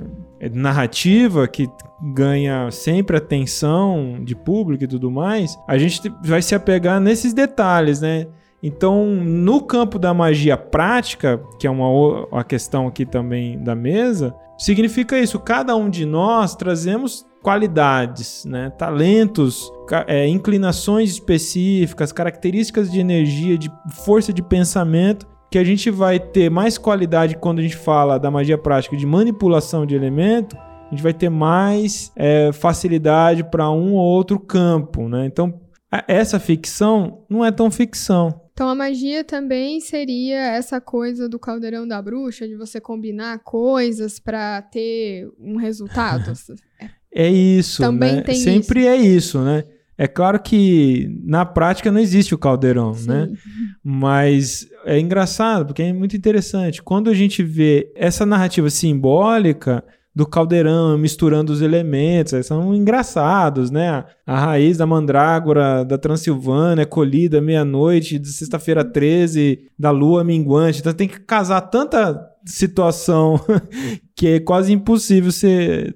narrativa 0.53 1.47
que 1.47 1.67
ganha 2.13 2.69
sempre 2.69 3.17
atenção 3.17 4.19
de 4.23 4.35
público 4.35 4.83
e 4.83 4.87
tudo 4.87 5.09
mais, 5.09 5.57
a 5.67 5.77
gente 5.77 6.01
vai 6.23 6.41
se 6.41 6.53
apegar 6.53 6.99
nesses 6.99 7.33
detalhes, 7.33 8.01
né? 8.01 8.27
Então, 8.67 9.05
no 9.05 9.61
campo 9.61 9.99
da 9.99 10.11
magia 10.11 10.57
prática, 10.57 11.39
que 11.59 11.67
é 11.67 11.69
uma, 11.69 11.87
uma 12.31 12.43
questão 12.43 12.87
aqui 12.87 13.05
também 13.05 13.59
da 13.59 13.75
mesa, 13.75 14.35
significa 14.57 15.19
isso: 15.19 15.37
cada 15.37 15.75
um 15.75 15.87
de 15.87 16.03
nós 16.03 16.55
trazemos 16.55 17.27
qualidades, 17.43 18.43
né? 18.43 18.71
talentos, 18.71 19.71
é, 20.07 20.27
inclinações 20.27 21.11
específicas, 21.11 22.11
características 22.11 22.91
de 22.91 22.99
energia, 22.99 23.55
de 23.55 23.71
força 24.03 24.33
de 24.33 24.41
pensamento, 24.41 25.27
que 25.51 25.59
a 25.59 25.63
gente 25.63 25.91
vai 25.91 26.19
ter 26.19 26.49
mais 26.49 26.75
qualidade 26.75 27.37
quando 27.37 27.59
a 27.59 27.61
gente 27.61 27.77
fala 27.77 28.17
da 28.17 28.31
magia 28.31 28.57
prática 28.57 28.97
de 28.97 29.05
manipulação 29.05 29.85
de 29.85 29.93
elemento. 29.93 30.57
A 30.57 30.89
gente 30.89 31.03
vai 31.03 31.13
ter 31.13 31.29
mais 31.29 32.11
é, 32.15 32.51
facilidade 32.51 33.43
para 33.43 33.69
um 33.69 33.93
ou 33.93 34.03
outro 34.03 34.39
campo, 34.39 35.07
né? 35.07 35.27
Então, 35.27 35.53
essa 36.07 36.39
ficção 36.39 37.19
não 37.29 37.45
é 37.45 37.51
tão 37.51 37.69
ficção. 37.69 38.44
Então 38.55 38.69
a 38.69 38.73
magia 38.73 39.21
também 39.21 39.81
seria 39.81 40.37
essa 40.37 40.79
coisa 40.79 41.27
do 41.27 41.37
caldeirão 41.37 41.85
da 41.85 42.01
bruxa, 42.01 42.47
de 42.47 42.55
você 42.55 42.79
combinar 42.79 43.39
coisas 43.39 44.17
para 44.17 44.61
ter 44.61 45.29
um 45.37 45.57
resultado. 45.57 46.31
é 47.13 47.29
isso, 47.29 47.81
também 47.81 48.15
né? 48.15 48.21
tem 48.21 48.35
Sempre 48.35 48.79
isso. 48.79 48.89
é 48.89 48.95
isso, 48.95 49.41
né? 49.41 49.63
É 49.97 50.07
claro 50.07 50.41
que 50.41 51.21
na 51.25 51.45
prática 51.45 51.91
não 51.91 51.99
existe 51.99 52.33
o 52.33 52.37
caldeirão, 52.37 52.93
Sim. 52.93 53.09
né? 53.09 53.29
Mas 53.83 54.69
é 54.85 54.97
engraçado, 55.01 55.65
porque 55.65 55.81
é 55.83 55.91
muito 55.91 56.15
interessante. 56.15 56.81
Quando 56.81 57.09
a 57.09 57.13
gente 57.13 57.43
vê 57.43 57.91
essa 57.93 58.25
narrativa 58.25 58.69
simbólica, 58.69 59.83
do 60.15 60.25
caldeirão, 60.25 60.97
misturando 60.97 61.51
os 61.51 61.61
elementos. 61.61 62.45
São 62.45 62.73
engraçados, 62.73 63.69
né? 63.69 64.05
A 64.25 64.39
raiz 64.39 64.77
da 64.77 64.85
mandrágora 64.85 65.83
da 65.83 65.97
Transilvânia 65.97 66.83
é 66.83 66.85
colhida 66.85 67.41
meia-noite 67.41 68.17
de 68.17 68.29
sexta-feira 68.29 68.85
13 68.85 69.67
da 69.77 69.91
lua 69.91 70.23
minguante. 70.23 70.79
Então 70.79 70.93
tem 70.93 71.07
que 71.07 71.19
casar 71.19 71.59
tanta 71.61 72.31
situação 72.45 73.39
que 74.15 74.27
é 74.27 74.39
quase 74.39 74.71
impossível 74.71 75.31
você 75.31 75.93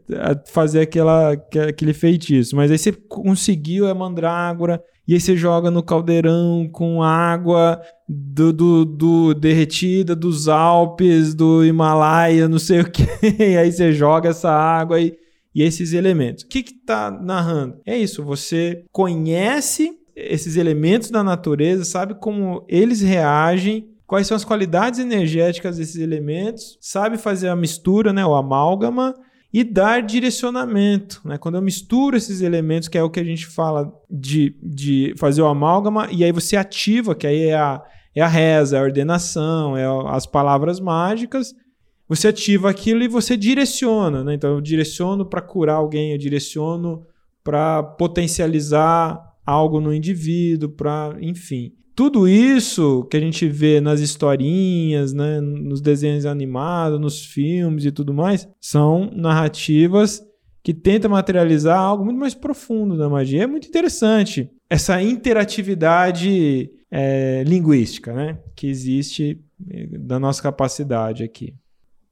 fazer 0.48 0.82
aquela, 0.82 1.32
aquele 1.70 1.94
feitiço. 1.94 2.58
Mas 2.58 2.70
aí 2.72 2.78
você 2.78 2.92
conseguiu 2.92 3.88
a 3.88 3.96
mandrágora 3.96 4.84
e 5.08 5.14
aí 5.14 5.20
você 5.20 5.36
joga 5.38 5.72
no 5.72 5.82
caldeirão 5.82 6.70
com 6.72 7.02
água 7.02 7.82
do, 8.12 8.52
do, 8.52 8.86
do, 8.86 9.34
derretida 9.36 10.16
dos 10.16 10.48
Alpes, 10.48 11.36
do 11.36 11.64
Himalaia, 11.64 12.50
não 12.50 12.58
sei 12.58 12.82
o 12.82 12.90
que. 12.90 13.04
aí 13.56 13.72
você 13.72 13.94
joga 13.94 14.30
essa 14.30 14.50
água 14.50 15.00
e, 15.00 15.16
e 15.54 15.62
esses 15.62 15.94
elementos. 15.94 16.44
O 16.44 16.48
que 16.48 16.64
que 16.64 16.74
tá 16.74 17.12
narrando? 17.12 17.80
É 17.86 17.96
isso, 17.96 18.24
você 18.24 18.84
conhece 18.92 19.96
esses 20.16 20.56
elementos 20.56 21.12
da 21.12 21.24
natureza, 21.24 21.86
sabe 21.86 22.16
como 22.16 22.66
eles 22.68 23.00
reagem, 23.00 23.88
quais 24.08 24.26
são 24.26 24.36
as 24.36 24.44
qualidades 24.44 25.00
energéticas 25.00 25.78
desses 25.78 25.98
elementos, 25.98 26.80
sabe 26.82 27.16
fazer 27.16 27.50
a 27.50 27.56
mistura, 27.56 28.12
né, 28.12 28.26
o 28.26 28.34
amálgama, 28.34 29.14
e 29.54 29.64
dar 29.64 30.02
direcionamento. 30.02 31.22
Né? 31.24 31.38
Quando 31.38 31.56
eu 31.56 31.62
misturo 31.62 32.18
esses 32.18 32.42
elementos, 32.42 32.88
que 32.88 32.98
é 32.98 33.04
o 33.04 33.10
que 33.10 33.20
a 33.20 33.24
gente 33.24 33.46
fala 33.46 33.92
de, 34.10 34.56
de 34.62 35.14
fazer 35.18 35.42
o 35.42 35.48
amálgama, 35.48 36.08
e 36.12 36.24
aí 36.24 36.32
você 36.32 36.56
ativa, 36.58 37.16
que 37.16 37.26
aí 37.26 37.46
é 37.46 37.56
a, 37.56 37.82
é 38.16 38.22
a 38.22 38.28
reza, 38.28 38.78
é 38.78 38.80
a 38.80 38.84
ordenação, 38.84 39.78
é 39.78 39.86
as 40.08 40.26
palavras 40.26 40.80
mágicas, 40.80 41.54
você 42.08 42.30
ativa 42.30 42.70
aquilo 42.70 43.04
e 43.04 43.08
você 43.08 43.38
direciona, 43.38 44.24
né? 44.24 44.34
Então 44.34 44.50
eu 44.56 44.62
direciono 44.62 45.26
para 45.26 45.42
curar 45.42 45.76
alguém, 45.76 46.12
eu 46.12 46.18
direciono 46.18 47.06
para 47.44 47.84
potencializar 47.84 49.22
algo 49.46 49.80
no 49.80 49.94
indivíduo, 49.94 50.70
para, 50.70 51.16
enfim. 51.22 51.74
Tudo 51.96 52.28
isso 52.28 53.04
que 53.12 53.18
a 53.18 53.20
gente 53.20 53.48
vê 53.48 53.82
nas 53.82 54.00
historinhas, 54.00 55.14
né, 55.14 55.42
nos 55.42 55.82
desenhos 55.82 56.26
animados, 56.26 57.00
nos 57.00 57.26
filmes 57.26 57.84
e 57.84 57.92
tudo 57.92 58.14
mais, 58.14 58.48
são 58.60 59.12
narrativas 59.14 60.24
que 60.64 60.74
tentam 60.74 61.12
materializar 61.12 61.78
algo 61.78 62.06
muito 62.06 62.20
mais 62.20 62.34
profundo 62.34 62.98
da 62.98 63.10
magia. 63.10 63.44
É 63.44 63.48
muito 63.48 63.68
interessante 63.68 64.50
essa 64.70 65.02
interatividade 65.02 66.72
é, 66.92 67.44
linguística 67.46 68.14
né, 68.14 68.38
que 68.56 68.68
existe 68.68 69.42
eh, 69.70 69.88
da 69.98 70.20
nossa 70.20 70.42
capacidade 70.42 71.24
aqui. 71.24 71.56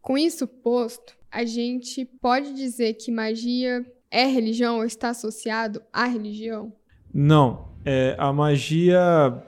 Com 0.02 0.18
isso 0.18 0.48
posto, 0.48 1.16
a 1.32 1.46
gente 1.46 2.06
pode 2.06 2.54
dizer 2.54 2.94
que 2.94 3.12
magia 3.12 3.86
é 4.10 4.26
religião 4.26 4.78
ou 4.78 4.86
está 4.86 5.10
associado 5.10 5.82
à 5.92 6.06
religião? 6.06 6.74
Não. 7.14 7.68
É, 7.86 8.16
a 8.18 8.34
magia 8.34 9.42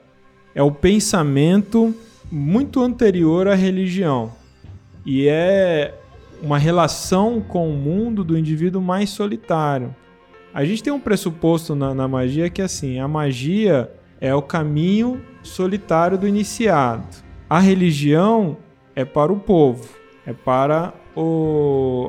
é 0.54 0.62
o 0.62 0.72
pensamento 0.72 1.94
muito 2.30 2.80
anterior 2.80 3.48
à 3.48 3.54
religião. 3.54 4.32
E 5.04 5.26
é 5.28 5.94
uma 6.42 6.58
relação 6.58 7.40
com 7.40 7.70
o 7.70 7.76
mundo 7.76 8.22
do 8.22 8.36
indivíduo 8.38 8.80
mais 8.80 9.10
solitário. 9.10 9.94
A 10.52 10.64
gente 10.64 10.82
tem 10.82 10.92
um 10.92 11.00
pressuposto 11.00 11.74
na, 11.74 11.94
na 11.94 12.08
magia 12.08 12.50
que 12.50 12.60
é 12.60 12.64
assim: 12.64 12.98
a 12.98 13.08
magia 13.08 13.90
é 14.20 14.34
o 14.34 14.42
caminho 14.42 15.20
solitário 15.42 16.18
do 16.18 16.26
iniciado. 16.26 17.06
A 17.48 17.58
religião 17.58 18.56
é 18.94 19.04
para 19.04 19.32
o 19.32 19.36
povo 19.36 20.00
é 20.26 20.32
para 20.32 20.94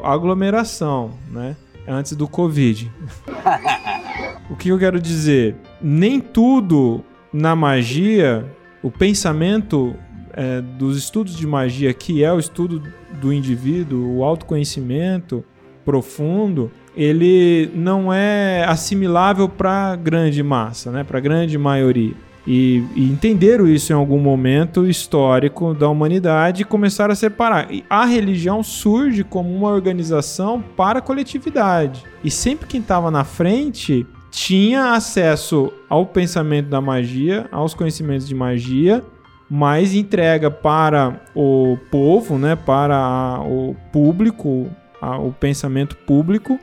a 0.03 0.13
aglomeração, 0.13 1.11
né? 1.29 1.55
Antes 1.87 2.15
do 2.15 2.27
Covid. 2.27 2.91
o 4.49 4.55
que 4.55 4.69
eu 4.69 4.77
quero 4.77 5.01
dizer? 5.01 5.55
Nem 5.81 6.19
tudo 6.19 7.03
na 7.33 7.55
magia, 7.55 8.45
o 8.83 8.91
pensamento 8.91 9.95
é, 10.33 10.61
dos 10.61 10.97
estudos 10.97 11.35
de 11.35 11.47
magia, 11.47 11.93
que 11.93 12.23
é 12.23 12.31
o 12.31 12.39
estudo 12.39 12.81
do 13.19 13.33
indivíduo, 13.33 14.17
o 14.17 14.23
autoconhecimento 14.23 15.43
profundo, 15.83 16.71
ele 16.95 17.71
não 17.73 18.11
é 18.11 18.65
assimilável 18.67 19.47
para 19.47 19.95
grande 19.95 20.43
massa, 20.43 20.91
né? 20.91 21.03
Para 21.03 21.19
grande 21.19 21.57
maioria. 21.57 22.13
E, 22.45 22.83
e, 22.95 23.03
entenderam 23.03 23.67
isso 23.67 23.93
em 23.93 23.95
algum 23.95 24.17
momento 24.17 24.87
histórico 24.87 25.75
da 25.75 25.87
humanidade 25.87 26.63
e 26.63 26.65
começaram 26.65 27.13
a 27.13 27.15
separar. 27.15 27.71
E 27.71 27.83
a 27.89 28.05
religião 28.05 28.63
surge 28.63 29.23
como 29.23 29.53
uma 29.55 29.69
organização 29.69 30.63
para 30.75 30.99
a 30.99 31.01
coletividade. 31.01 32.03
E 32.23 32.31
sempre 32.31 32.67
quem 32.67 32.81
estava 32.81 33.11
na 33.11 33.23
frente 33.23 34.07
tinha 34.31 34.93
acesso 34.93 35.71
ao 35.87 36.05
pensamento 36.05 36.67
da 36.67 36.81
magia, 36.81 37.47
aos 37.51 37.73
conhecimentos 37.73 38.27
de 38.27 38.33
magia, 38.33 39.03
mas 39.49 39.93
entrega 39.93 40.49
para 40.49 41.21
o 41.35 41.77
povo, 41.91 42.39
né, 42.39 42.55
para 42.55 43.39
o 43.41 43.75
público, 43.91 44.67
o 45.01 45.31
pensamento 45.33 45.95
público, 45.97 46.57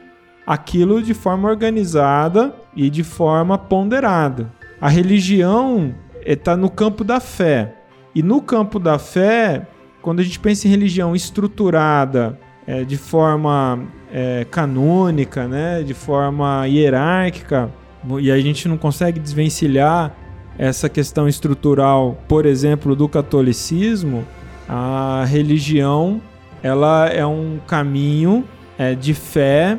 aquilo 0.48 1.02
de 1.02 1.12
forma 1.12 1.46
organizada 1.46 2.54
e 2.74 2.88
de 2.88 3.04
forma 3.04 3.58
ponderada. 3.58 4.50
A 4.80 4.88
religião 4.88 5.94
está 6.24 6.56
no 6.56 6.70
campo 6.70 7.04
da 7.04 7.20
fé. 7.20 7.74
E 8.14 8.22
no 8.22 8.40
campo 8.40 8.78
da 8.78 8.98
fé, 8.98 9.66
quando 10.00 10.20
a 10.20 10.22
gente 10.22 10.40
pensa 10.40 10.66
em 10.66 10.70
religião 10.70 11.14
estruturada 11.14 12.40
é, 12.66 12.82
de 12.82 12.96
forma 12.96 13.78
é, 14.10 14.46
canônica, 14.50 15.46
né, 15.46 15.82
de 15.82 15.92
forma 15.92 16.66
hierárquica, 16.66 17.70
e 18.18 18.30
a 18.30 18.40
gente 18.40 18.68
não 18.68 18.78
consegue 18.78 19.20
desvencilhar 19.20 20.16
essa 20.56 20.88
questão 20.88 21.28
estrutural, 21.28 22.22
por 22.26 22.46
exemplo, 22.46 22.96
do 22.96 23.06
catolicismo, 23.06 24.24
a 24.66 25.26
religião 25.28 26.22
ela 26.62 27.06
é 27.08 27.26
um 27.26 27.60
caminho 27.66 28.44
é, 28.78 28.94
de 28.94 29.12
fé 29.12 29.78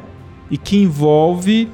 e 0.50 0.58
que 0.58 0.78
envolve 0.78 1.70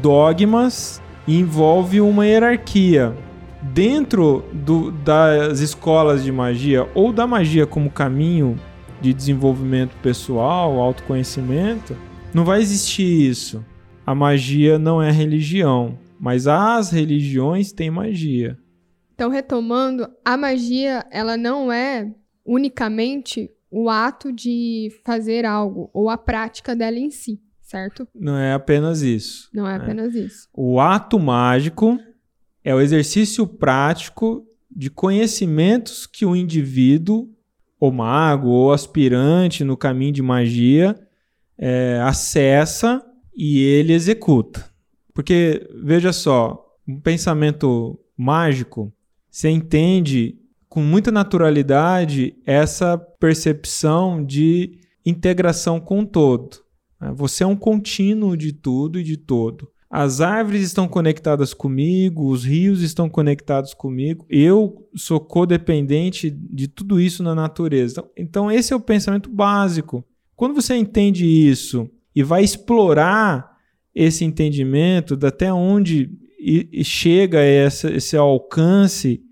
dogmas 0.00 1.02
e 1.26 1.38
envolve 1.38 2.00
uma 2.00 2.26
hierarquia. 2.26 3.16
Dentro 3.62 4.44
do, 4.52 4.90
das 4.90 5.60
escolas 5.60 6.22
de 6.22 6.30
magia 6.30 6.88
ou 6.94 7.12
da 7.12 7.26
magia 7.26 7.66
como 7.66 7.90
caminho 7.90 8.58
de 9.00 9.12
desenvolvimento 9.12 9.96
pessoal, 10.02 10.78
autoconhecimento, 10.78 11.96
não 12.32 12.44
vai 12.44 12.60
existir 12.60 13.30
isso. 13.30 13.64
A 14.06 14.14
magia 14.14 14.78
não 14.78 15.02
é 15.02 15.10
religião, 15.10 15.98
mas 16.20 16.46
as 16.46 16.90
religiões 16.90 17.72
têm 17.72 17.90
magia. 17.90 18.58
Então, 19.14 19.30
retomando, 19.30 20.08
a 20.24 20.36
magia 20.36 21.06
ela 21.10 21.36
não 21.36 21.72
é 21.72 22.12
unicamente 22.44 23.50
o 23.70 23.88
ato 23.88 24.30
de 24.30 24.90
fazer 25.04 25.46
algo 25.46 25.90
ou 25.94 26.10
a 26.10 26.18
prática 26.18 26.76
dela 26.76 26.98
em 26.98 27.10
si 27.10 27.40
certo? 27.64 28.06
Não 28.14 28.36
é 28.36 28.52
apenas 28.52 29.02
isso. 29.02 29.48
Não 29.52 29.66
é 29.66 29.76
apenas 29.76 30.14
isso. 30.14 30.48
O 30.52 30.78
ato 30.78 31.18
mágico 31.18 31.98
é 32.62 32.74
o 32.74 32.80
exercício 32.80 33.46
prático 33.46 34.46
de 34.70 34.90
conhecimentos 34.90 36.06
que 36.06 36.24
o 36.24 36.36
indivíduo, 36.36 37.28
ou 37.80 37.90
mago, 37.90 38.48
ou 38.48 38.72
aspirante 38.72 39.64
no 39.64 39.76
caminho 39.76 40.12
de 40.12 40.22
magia, 40.22 40.94
é, 41.58 42.00
acessa 42.02 43.04
e 43.34 43.58
ele 43.58 43.92
executa. 43.92 44.68
Porque, 45.12 45.68
veja 45.82 46.12
só, 46.12 46.64
um 46.86 47.00
pensamento 47.00 47.98
mágico, 48.16 48.92
você 49.30 49.48
entende 49.48 50.38
com 50.68 50.80
muita 50.80 51.12
naturalidade 51.12 52.36
essa 52.44 52.98
percepção 52.98 54.24
de 54.24 54.80
integração 55.06 55.78
com 55.78 56.00
o 56.00 56.06
todo. 56.06 56.63
Né? 57.00 57.12
Você 57.16 57.44
é 57.44 57.46
um 57.46 57.56
contínuo 57.56 58.36
de 58.36 58.52
tudo 58.52 58.98
e 58.98 59.04
de 59.04 59.16
todo. 59.16 59.68
As 59.90 60.20
árvores 60.20 60.62
estão 60.62 60.88
conectadas 60.88 61.54
comigo, 61.54 62.28
os 62.28 62.44
rios 62.44 62.82
estão 62.82 63.08
conectados 63.08 63.72
comigo, 63.72 64.26
eu 64.28 64.88
sou 64.96 65.20
codependente 65.20 66.30
de 66.30 66.66
tudo 66.66 67.00
isso 67.00 67.22
na 67.22 67.32
natureza. 67.32 68.04
Então, 68.16 68.24
então, 68.44 68.50
esse 68.50 68.72
é 68.72 68.76
o 68.76 68.80
pensamento 68.80 69.30
básico. 69.30 70.04
Quando 70.34 70.54
você 70.54 70.74
entende 70.74 71.24
isso 71.24 71.88
e 72.14 72.22
vai 72.22 72.42
explorar 72.42 73.56
esse 73.94 74.24
entendimento, 74.24 75.16
até 75.24 75.52
onde 75.52 76.10
chega 76.82 77.38
esse, 77.44 77.86
esse 77.92 78.16
alcance, 78.16 79.22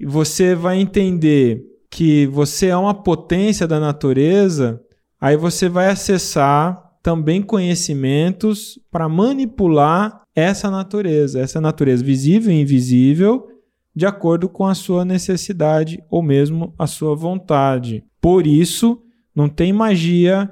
você 0.00 0.54
vai 0.54 0.80
entender 0.80 1.62
que 1.90 2.26
você 2.26 2.68
é 2.68 2.76
uma 2.76 2.94
potência 2.94 3.66
da 3.66 3.78
natureza, 3.78 4.80
aí 5.20 5.36
você 5.36 5.68
vai 5.68 5.88
acessar 5.88 6.85
também 7.06 7.40
conhecimentos 7.40 8.80
para 8.90 9.08
manipular 9.08 10.22
essa 10.34 10.68
natureza, 10.68 11.38
essa 11.38 11.60
natureza 11.60 12.02
visível 12.02 12.52
e 12.52 12.60
invisível, 12.60 13.46
de 13.94 14.04
acordo 14.04 14.48
com 14.48 14.66
a 14.66 14.74
sua 14.74 15.04
necessidade 15.04 16.02
ou 16.10 16.20
mesmo 16.20 16.74
a 16.76 16.84
sua 16.88 17.14
vontade. 17.14 18.02
Por 18.20 18.44
isso, 18.44 19.00
não 19.32 19.48
tem 19.48 19.72
magia 19.72 20.50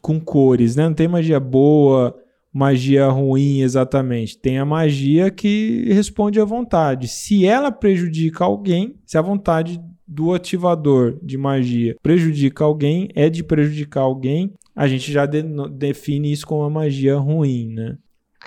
com 0.00 0.20
cores, 0.20 0.76
né? 0.76 0.84
não 0.84 0.94
tem 0.94 1.08
magia 1.08 1.40
boa, 1.40 2.16
magia 2.52 3.08
ruim 3.08 3.62
exatamente. 3.62 4.38
Tem 4.38 4.60
a 4.60 4.64
magia 4.64 5.28
que 5.28 5.92
responde 5.92 6.40
à 6.40 6.44
vontade. 6.44 7.08
Se 7.08 7.44
ela 7.44 7.72
prejudica 7.72 8.44
alguém, 8.44 8.94
se 9.04 9.18
a 9.18 9.22
vontade 9.22 9.82
do 10.06 10.32
ativador 10.32 11.18
de 11.22 11.36
magia 11.36 11.96
prejudica 12.02 12.64
alguém, 12.64 13.08
é 13.14 13.28
de 13.28 13.42
prejudicar 13.42 14.02
alguém, 14.02 14.52
a 14.74 14.86
gente 14.86 15.10
já 15.10 15.26
de, 15.26 15.42
define 15.70 16.30
isso 16.30 16.46
como 16.46 16.60
uma 16.62 16.70
magia 16.70 17.16
ruim, 17.16 17.72
né? 17.72 17.98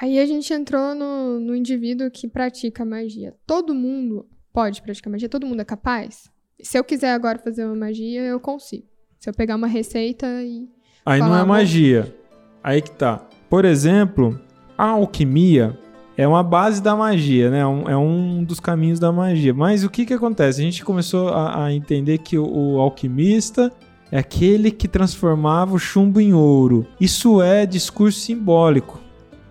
Aí 0.02 0.18
a 0.18 0.26
gente 0.26 0.54
entrou 0.54 0.96
no, 0.96 1.40
no 1.40 1.56
indivíduo 1.56 2.10
que 2.10 2.28
pratica 2.28 2.86
magia. 2.86 3.36
Todo 3.46 3.76
mundo 3.76 4.26
pode 4.54 4.82
praticar 4.82 5.12
magia? 5.12 5.28
Todo 5.28 5.46
mundo 5.46 5.62
é 5.62 5.66
capaz? 5.66 6.32
Se 6.62 6.78
eu 6.78 6.84
quiser 6.84 7.12
agora 7.12 7.38
fazer 7.40 7.66
uma 7.66 7.76
magia, 7.76 8.22
eu 8.22 8.40
consigo. 8.40 8.88
Se 9.20 9.30
eu 9.30 9.34
pegar 9.34 9.56
uma 9.56 9.68
receita 9.68 10.26
e. 10.42 10.70
Aí 11.06 11.20
não 11.20 11.36
é 11.36 11.44
magia. 11.44 12.16
Aí 12.64 12.82
que 12.82 12.92
tá. 12.92 13.28
Por 13.50 13.66
exemplo, 13.66 14.40
a 14.78 14.86
alquimia 14.86 15.78
é 16.20 16.28
uma 16.28 16.44
base 16.44 16.84
da 16.84 16.98
magia, 16.98 17.50
né? 17.50 17.60
É 17.62 17.96
um 17.96 18.44
dos 18.44 18.60
caminhos 18.60 19.00
da 19.00 19.10
magia. 19.10 19.54
Mas 19.54 19.86
o 19.86 19.90
que 19.90 20.06
que 20.06 20.14
acontece? 20.14 20.60
A 20.60 20.64
gente 20.66 20.84
começou 20.84 21.30
a, 21.30 21.64
a 21.64 21.74
entender 21.74 22.18
que 22.18 22.38
o, 22.38 22.46
o 22.46 22.78
alquimista 22.82 23.72
é 24.12 24.20
aquele 24.20 24.70
que 24.70 24.86
transformava 24.86 25.74
o 25.74 25.80
chumbo 25.80 26.20
em 26.20 26.34
ouro. 26.34 26.86
Isso 27.00 27.42
é 27.42 27.66
discurso 27.66 28.20
simbólico. 28.20 29.00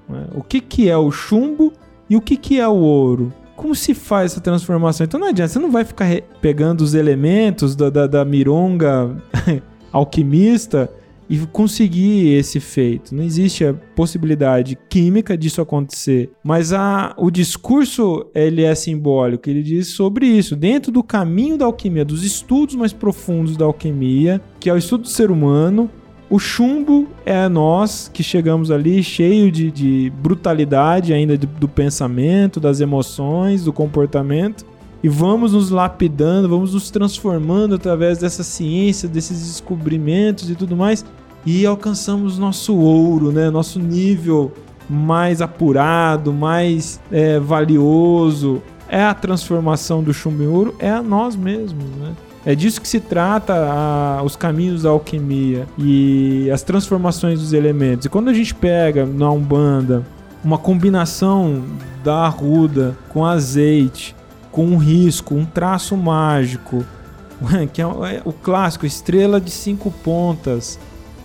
Né? 0.06 0.26
O 0.34 0.42
que, 0.42 0.60
que 0.60 0.90
é 0.90 0.96
o 0.98 1.10
chumbo 1.10 1.72
e 2.10 2.16
o 2.18 2.20
que, 2.20 2.36
que 2.36 2.60
é 2.60 2.68
o 2.68 2.76
ouro? 2.76 3.32
Como 3.56 3.74
se 3.74 3.94
faz 3.94 4.32
essa 4.32 4.40
transformação? 4.42 5.06
Então 5.06 5.18
não 5.18 5.28
adianta, 5.28 5.54
você 5.54 5.58
não 5.58 5.70
vai 5.70 5.86
ficar 5.86 6.06
pegando 6.42 6.82
os 6.82 6.92
elementos 6.92 7.74
da, 7.74 7.88
da, 7.88 8.06
da 8.06 8.24
mironga 8.26 9.16
alquimista 9.90 10.90
e 11.28 11.38
conseguir 11.52 12.34
esse 12.34 12.58
feito. 12.58 13.14
Não 13.14 13.22
existe 13.22 13.64
a 13.64 13.74
possibilidade 13.74 14.78
química 14.88 15.36
disso 15.36 15.60
acontecer, 15.60 16.30
mas 16.42 16.72
a, 16.72 17.14
o 17.18 17.30
discurso 17.30 18.26
ele 18.34 18.62
é 18.62 18.74
simbólico. 18.74 19.48
Ele 19.48 19.62
diz 19.62 19.88
sobre 19.88 20.26
isso 20.26 20.56
dentro 20.56 20.90
do 20.90 21.02
caminho 21.02 21.58
da 21.58 21.66
alquimia, 21.66 22.04
dos 22.04 22.24
estudos 22.24 22.74
mais 22.74 22.92
profundos 22.92 23.56
da 23.56 23.64
alquimia, 23.64 24.40
que 24.58 24.70
é 24.70 24.72
o 24.72 24.78
estudo 24.78 25.02
do 25.02 25.08
ser 25.08 25.30
humano. 25.30 25.90
O 26.30 26.38
chumbo 26.38 27.08
é 27.24 27.48
nós 27.48 28.10
que 28.12 28.22
chegamos 28.22 28.70
ali 28.70 29.02
cheio 29.02 29.50
de, 29.50 29.70
de 29.70 30.12
brutalidade 30.22 31.14
ainda 31.14 31.38
do, 31.38 31.46
do 31.46 31.68
pensamento, 31.68 32.60
das 32.60 32.80
emoções, 32.80 33.64
do 33.64 33.72
comportamento 33.72 34.64
e 35.02 35.08
vamos 35.08 35.52
nos 35.52 35.70
lapidando, 35.70 36.48
vamos 36.48 36.74
nos 36.74 36.90
transformando 36.90 37.74
através 37.74 38.18
dessa 38.18 38.42
ciência, 38.42 39.08
desses 39.08 39.46
descobrimentos 39.46 40.50
e 40.50 40.54
tudo 40.54 40.76
mais, 40.76 41.04
e 41.46 41.64
alcançamos 41.64 42.38
nosso 42.38 42.76
ouro, 42.76 43.30
né? 43.30 43.50
Nosso 43.50 43.78
nível 43.78 44.52
mais 44.88 45.40
apurado, 45.40 46.32
mais 46.32 47.00
é, 47.12 47.38
valioso. 47.38 48.62
É 48.88 49.02
a 49.02 49.14
transformação 49.14 50.02
do 50.02 50.12
chumbo 50.12 50.42
em 50.42 50.46
ouro, 50.46 50.74
é 50.78 50.90
a 50.90 51.02
nós 51.02 51.36
mesmos, 51.36 51.84
né? 51.96 52.12
É 52.44 52.54
disso 52.54 52.80
que 52.80 52.88
se 52.88 52.98
trata 52.98 53.52
a, 53.54 54.22
os 54.22 54.34
caminhos 54.34 54.82
da 54.82 54.90
alquimia 54.90 55.66
e 55.76 56.50
as 56.50 56.62
transformações 56.62 57.40
dos 57.40 57.52
elementos. 57.52 58.06
E 58.06 58.08
quando 58.08 58.28
a 58.28 58.32
gente 58.32 58.54
pega 58.54 59.04
na 59.04 59.30
Umbanda 59.30 60.02
uma 60.42 60.56
combinação 60.56 61.62
da 62.02 62.24
arruda 62.24 62.96
com 63.10 63.24
azeite, 63.24 64.16
com 64.50 64.64
um 64.64 64.76
risco, 64.76 65.34
um 65.34 65.44
traço 65.44 65.96
mágico, 65.96 66.84
que 67.72 67.80
é, 67.82 67.84
é 67.84 68.22
o 68.24 68.32
clássico 68.32 68.86
estrela 68.86 69.40
de 69.40 69.50
cinco 69.50 69.90
pontas. 69.90 70.78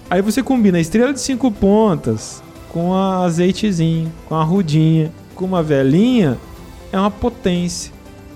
Aí 0.09 0.21
você 0.21 0.43
combina 0.43 0.77
a 0.77 0.81
estrela 0.81 1.13
de 1.13 1.19
cinco 1.19 1.51
pontas 1.51 2.43
com 2.69 2.93
a 2.93 3.23
azeitezinho, 3.23 4.11
com 4.27 4.35
a 4.35 4.43
rudinha, 4.43 5.11
com 5.35 5.45
uma 5.45 5.63
velinha, 5.63 6.37
é 6.91 6.99
uma 6.99 7.11
potência. 7.11 7.91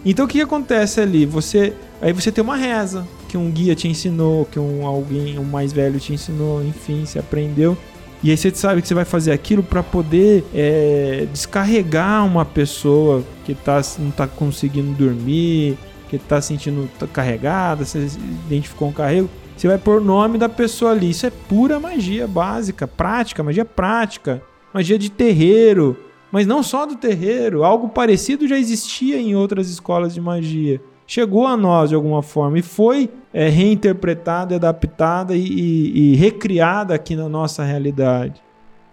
Então 0.05 0.25
o 0.25 0.27
que 0.27 0.41
acontece 0.41 1.01
ali? 1.01 1.25
Você 1.25 1.73
aí 2.01 2.13
você 2.13 2.31
tem 2.31 2.43
uma 2.43 2.55
reza 2.55 3.07
que 3.27 3.37
um 3.37 3.51
guia 3.51 3.75
te 3.75 3.87
ensinou, 3.87 4.45
que 4.45 4.59
um 4.59 4.85
alguém, 4.85 5.37
um 5.37 5.43
mais 5.43 5.73
velho 5.73 5.99
te 5.99 6.13
ensinou, 6.13 6.63
enfim, 6.63 7.05
você 7.05 7.19
aprendeu. 7.19 7.77
E 8.23 8.31
aí 8.31 8.37
você 8.37 8.53
sabe 8.53 8.81
que 8.81 8.87
você 8.87 8.93
vai 8.93 9.05
fazer 9.05 9.31
aquilo 9.31 9.61
para 9.61 9.83
poder 9.83 10.43
é, 10.53 11.27
descarregar 11.31 12.25
uma 12.25 12.43
pessoa 12.43 13.23
que 13.45 13.53
tá, 13.53 13.79
não 13.99 14.11
tá 14.11 14.27
conseguindo 14.27 14.91
dormir, 14.93 15.77
que 16.09 16.17
tá 16.17 16.41
sentindo 16.41 16.89
carregada, 17.13 17.85
você 17.85 18.07
identificou 18.47 18.89
um 18.89 18.93
carrego. 18.93 19.29
Você 19.55 19.67
vai 19.67 19.77
pôr 19.77 20.01
o 20.01 20.03
nome 20.03 20.37
da 20.37 20.49
pessoa 20.49 20.91
ali. 20.91 21.09
Isso 21.09 21.25
é 21.25 21.31
pura 21.31 21.79
magia 21.79 22.27
básica, 22.27 22.87
prática, 22.87 23.43
magia 23.43 23.65
prática, 23.65 24.41
magia 24.73 24.97
de 24.97 25.09
terreiro. 25.09 25.97
Mas 26.31 26.45
não 26.45 26.61
só 26.61 26.85
do 26.85 26.95
terreiro, 26.95 27.63
algo 27.63 27.89
parecido 27.89 28.47
já 28.47 28.57
existia 28.57 29.17
em 29.19 29.35
outras 29.35 29.69
escolas 29.69 30.13
de 30.13 30.21
magia 30.21 30.81
chegou 31.07 31.47
a 31.47 31.55
nós 31.55 31.89
de 31.89 31.95
alguma 31.95 32.21
forma 32.21 32.59
e 32.59 32.61
foi 32.61 33.09
é, 33.33 33.47
reinterpretada, 33.47 34.55
adaptada 34.55 35.35
e, 35.35 35.41
e, 35.41 36.13
e 36.13 36.15
recriada 36.15 36.93
aqui 36.93 37.15
na 37.15 37.29
nossa 37.29 37.63
realidade. 37.63 38.41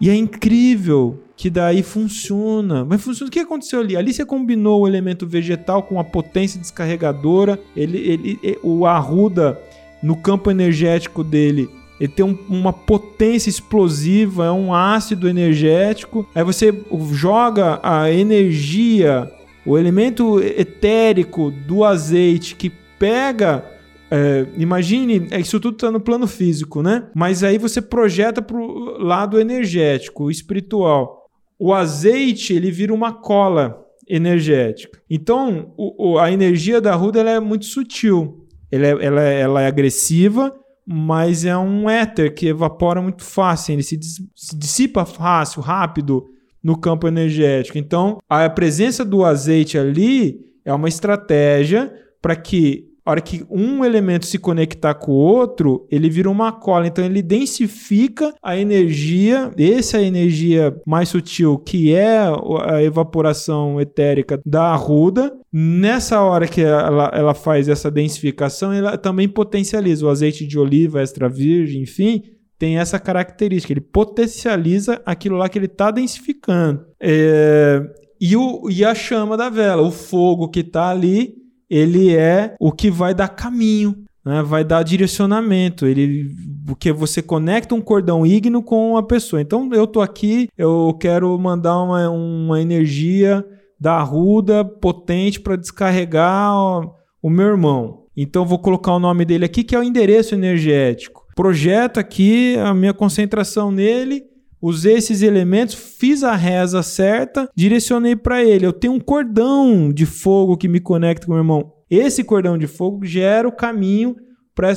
E 0.01 0.09
é 0.09 0.15
incrível 0.15 1.19
que 1.37 1.51
daí 1.51 1.83
funciona. 1.83 2.85
Mas 2.85 3.03
funciona. 3.03 3.29
O 3.29 3.33
que 3.33 3.41
aconteceu 3.41 3.81
ali? 3.81 3.97
Ali 3.97 4.13
você 4.13 4.25
combinou 4.25 4.83
o 4.83 4.89
elemento 4.89 5.27
vegetal 5.27 5.83
com 5.83 5.99
a 5.99 6.05
potência 6.05 6.61
descarregadora. 6.61 7.59
Ele, 7.77 7.99
ele, 7.99 8.59
o 8.63 8.87
arruda 8.87 9.59
no 10.03 10.17
campo 10.17 10.51
energético 10.51 11.25
dele. 11.25 11.69
Ele 11.99 12.13
tem 12.13 12.25
um, 12.25 12.37
uma 12.49 12.73
potência 12.73 13.49
explosiva, 13.49 14.47
é 14.47 14.51
um 14.51 14.75
ácido 14.75 15.29
energético. 15.29 16.27
Aí 16.35 16.45
você 16.45 16.75
joga 17.13 17.81
a 17.83 18.11
energia 18.11 19.31
o 19.67 19.79
elemento 19.79 20.41
etérico 20.41 21.51
do 21.51 21.85
azeite 21.85 22.55
que 22.55 22.71
pega. 22.99 23.65
É, 24.11 24.47
imagine, 24.57 25.29
é, 25.31 25.41
isso 25.41 25.59
tudo 25.59 25.75
está 25.75 25.91
no 25.91 26.01
plano 26.01 26.27
físico, 26.27 26.83
né? 26.83 27.09
Mas 27.15 27.43
aí 27.43 27.59
você 27.59 27.81
projeta 27.81 28.43
para 28.43 28.57
o 28.57 29.03
lado 29.03 29.41
energético, 29.41 30.31
espiritual. 30.31 31.25
O 31.59 31.73
azeite 31.73 32.53
ele 32.53 32.71
vira 32.71 32.93
uma 32.93 33.13
cola 33.13 33.81
energética. 34.09 35.01
Então, 35.09 35.73
o, 35.77 36.13
o, 36.13 36.19
a 36.19 36.31
energia 36.31 36.81
da 36.81 36.95
ruda 36.95 37.21
ela 37.21 37.31
é 37.31 37.41
muito 37.41 37.65
sutil. 37.65 38.47
Ela 38.71 38.87
é, 38.87 39.05
ela, 39.05 39.23
é, 39.23 39.41
ela 39.41 39.63
é 39.63 39.67
agressiva, 39.67 40.55
mas 40.87 41.45
é 41.45 41.57
um 41.57 41.89
éter 41.89 42.35
que 42.35 42.49
evapora 42.49 43.01
muito 43.01 43.25
fácil. 43.25 43.73
Ele 43.73 43.83
se, 43.83 43.99
se 44.35 44.57
dissipa 44.57 45.07
fácil, 45.07 45.63
rápido 45.63 46.34
no 46.65 46.79
campo 46.79 47.07
energético. 47.07 47.77
Então, 47.77 48.19
a 48.29 48.49
presença 48.49 49.05
do 49.05 49.23
azeite 49.23 49.77
ali 49.77 50.41
é 50.65 50.73
uma 50.73 50.89
estratégia 50.89 51.93
para 52.23 52.35
que 52.35 52.95
a 53.05 53.11
hora 53.11 53.21
que 53.21 53.45
um 53.51 53.85
elemento 53.85 54.25
se 54.25 54.39
conectar 54.39 54.95
com 54.95 55.13
o 55.13 55.17
outro, 55.17 55.87
ele 55.91 56.09
vira 56.09 56.31
uma 56.31 56.51
cola. 56.51 56.87
Então 56.87 57.05
ele 57.05 57.21
densifica 57.21 58.33
a 58.43 58.57
energia, 58.57 59.51
essa 59.59 60.01
energia 60.01 60.75
mais 60.87 61.11
sutil, 61.11 61.59
que 61.59 61.95
é 61.95 62.19
a 62.67 62.83
evaporação 62.83 63.79
etérica 63.79 64.41
da 64.45 64.73
arruda. 64.73 65.37
Nessa 65.53 66.23
hora 66.23 66.49
que 66.49 66.63
ela, 66.63 67.11
ela 67.15 67.35
faz 67.35 67.69
essa 67.69 67.91
densificação, 67.91 68.73
ela 68.73 68.97
também 68.97 69.29
potencializa 69.29 70.07
o 70.07 70.09
azeite 70.09 70.47
de 70.47 70.59
oliva 70.59 71.03
extra 71.03 71.29
virgem, 71.29 71.83
enfim, 71.83 72.23
tem 72.65 72.79
essa 72.79 72.99
característica, 72.99 73.75
ele 73.75 73.83
potencializa 73.83 75.03
aquilo 75.05 75.37
lá 75.37 75.51
que 75.51 75.59
ele 75.59 75.67
está 75.67 75.91
densificando. 75.91 76.83
É, 76.99 77.83
e, 78.19 78.35
o, 78.35 78.71
e 78.71 78.83
a 78.83 78.95
chama 78.95 79.37
da 79.37 79.51
vela, 79.51 79.83
o 79.83 79.91
fogo 79.91 80.49
que 80.49 80.61
está 80.61 80.89
ali, 80.89 81.35
ele 81.69 82.17
é 82.17 82.57
o 82.59 82.73
que 82.73 82.91
vai 82.91 83.13
dar 83.13 83.29
caminho, 83.29 83.95
né? 84.25 84.43
vai 84.43 84.65
dar 84.65 84.83
direcionamento. 84.83 85.85
Ele, 85.85 86.31
porque 86.67 86.91
você 86.91 87.21
conecta 87.21 87.75
um 87.75 87.83
cordão 87.83 88.25
ígneo 88.25 88.63
com 88.63 88.97
a 88.97 89.03
pessoa. 89.03 89.43
Então 89.43 89.69
eu 89.75 89.87
tô 89.87 90.01
aqui, 90.01 90.49
eu 90.57 90.97
quero 90.99 91.39
mandar 91.39 91.83
uma, 91.83 92.09
uma 92.09 92.63
energia 92.63 93.45
da 93.79 94.01
ruda 94.01 94.65
potente 94.65 95.39
para 95.39 95.55
descarregar 95.55 96.57
o, 96.57 96.95
o 97.25 97.29
meu 97.29 97.49
irmão. 97.49 98.05
Então 98.17 98.47
vou 98.47 98.59
colocar 98.59 98.95
o 98.95 98.99
nome 98.99 99.27
dele 99.27 99.45
aqui, 99.45 99.63
que 99.63 99.77
é 99.77 99.79
o 99.79 99.85
endereço 99.85 100.35
energético 100.35 101.24
projeto 101.35 101.99
aqui 101.99 102.57
a 102.59 102.73
minha 102.73 102.95
concentração 102.95 103.71
nele, 103.71 104.25
usei 104.61 104.95
esses 104.97 105.23
elementos, 105.23 105.75
fiz 105.75 106.23
a 106.23 106.35
reza 106.35 106.83
certa, 106.83 107.49
direcionei 107.55 108.17
para 108.17 108.43
ele. 108.43 108.65
Eu 108.65 108.73
tenho 108.73 108.95
um 108.95 109.01
cordão 109.01 109.93
de 109.93 110.07
fogo 110.07 110.57
que 110.57 110.69
me 110.69 110.81
conecta 110.81 111.27
com 111.27 111.33
o 111.33 111.35
meu 111.35 111.43
irmão. 111.43 111.73
Esse 111.91 112.25
cordão 112.25 112.57
de 112.57 112.67
fogo 112.67 113.05
gera 113.05 113.47
o 113.47 113.53
caminho 113.53 114.17
para 114.55 114.71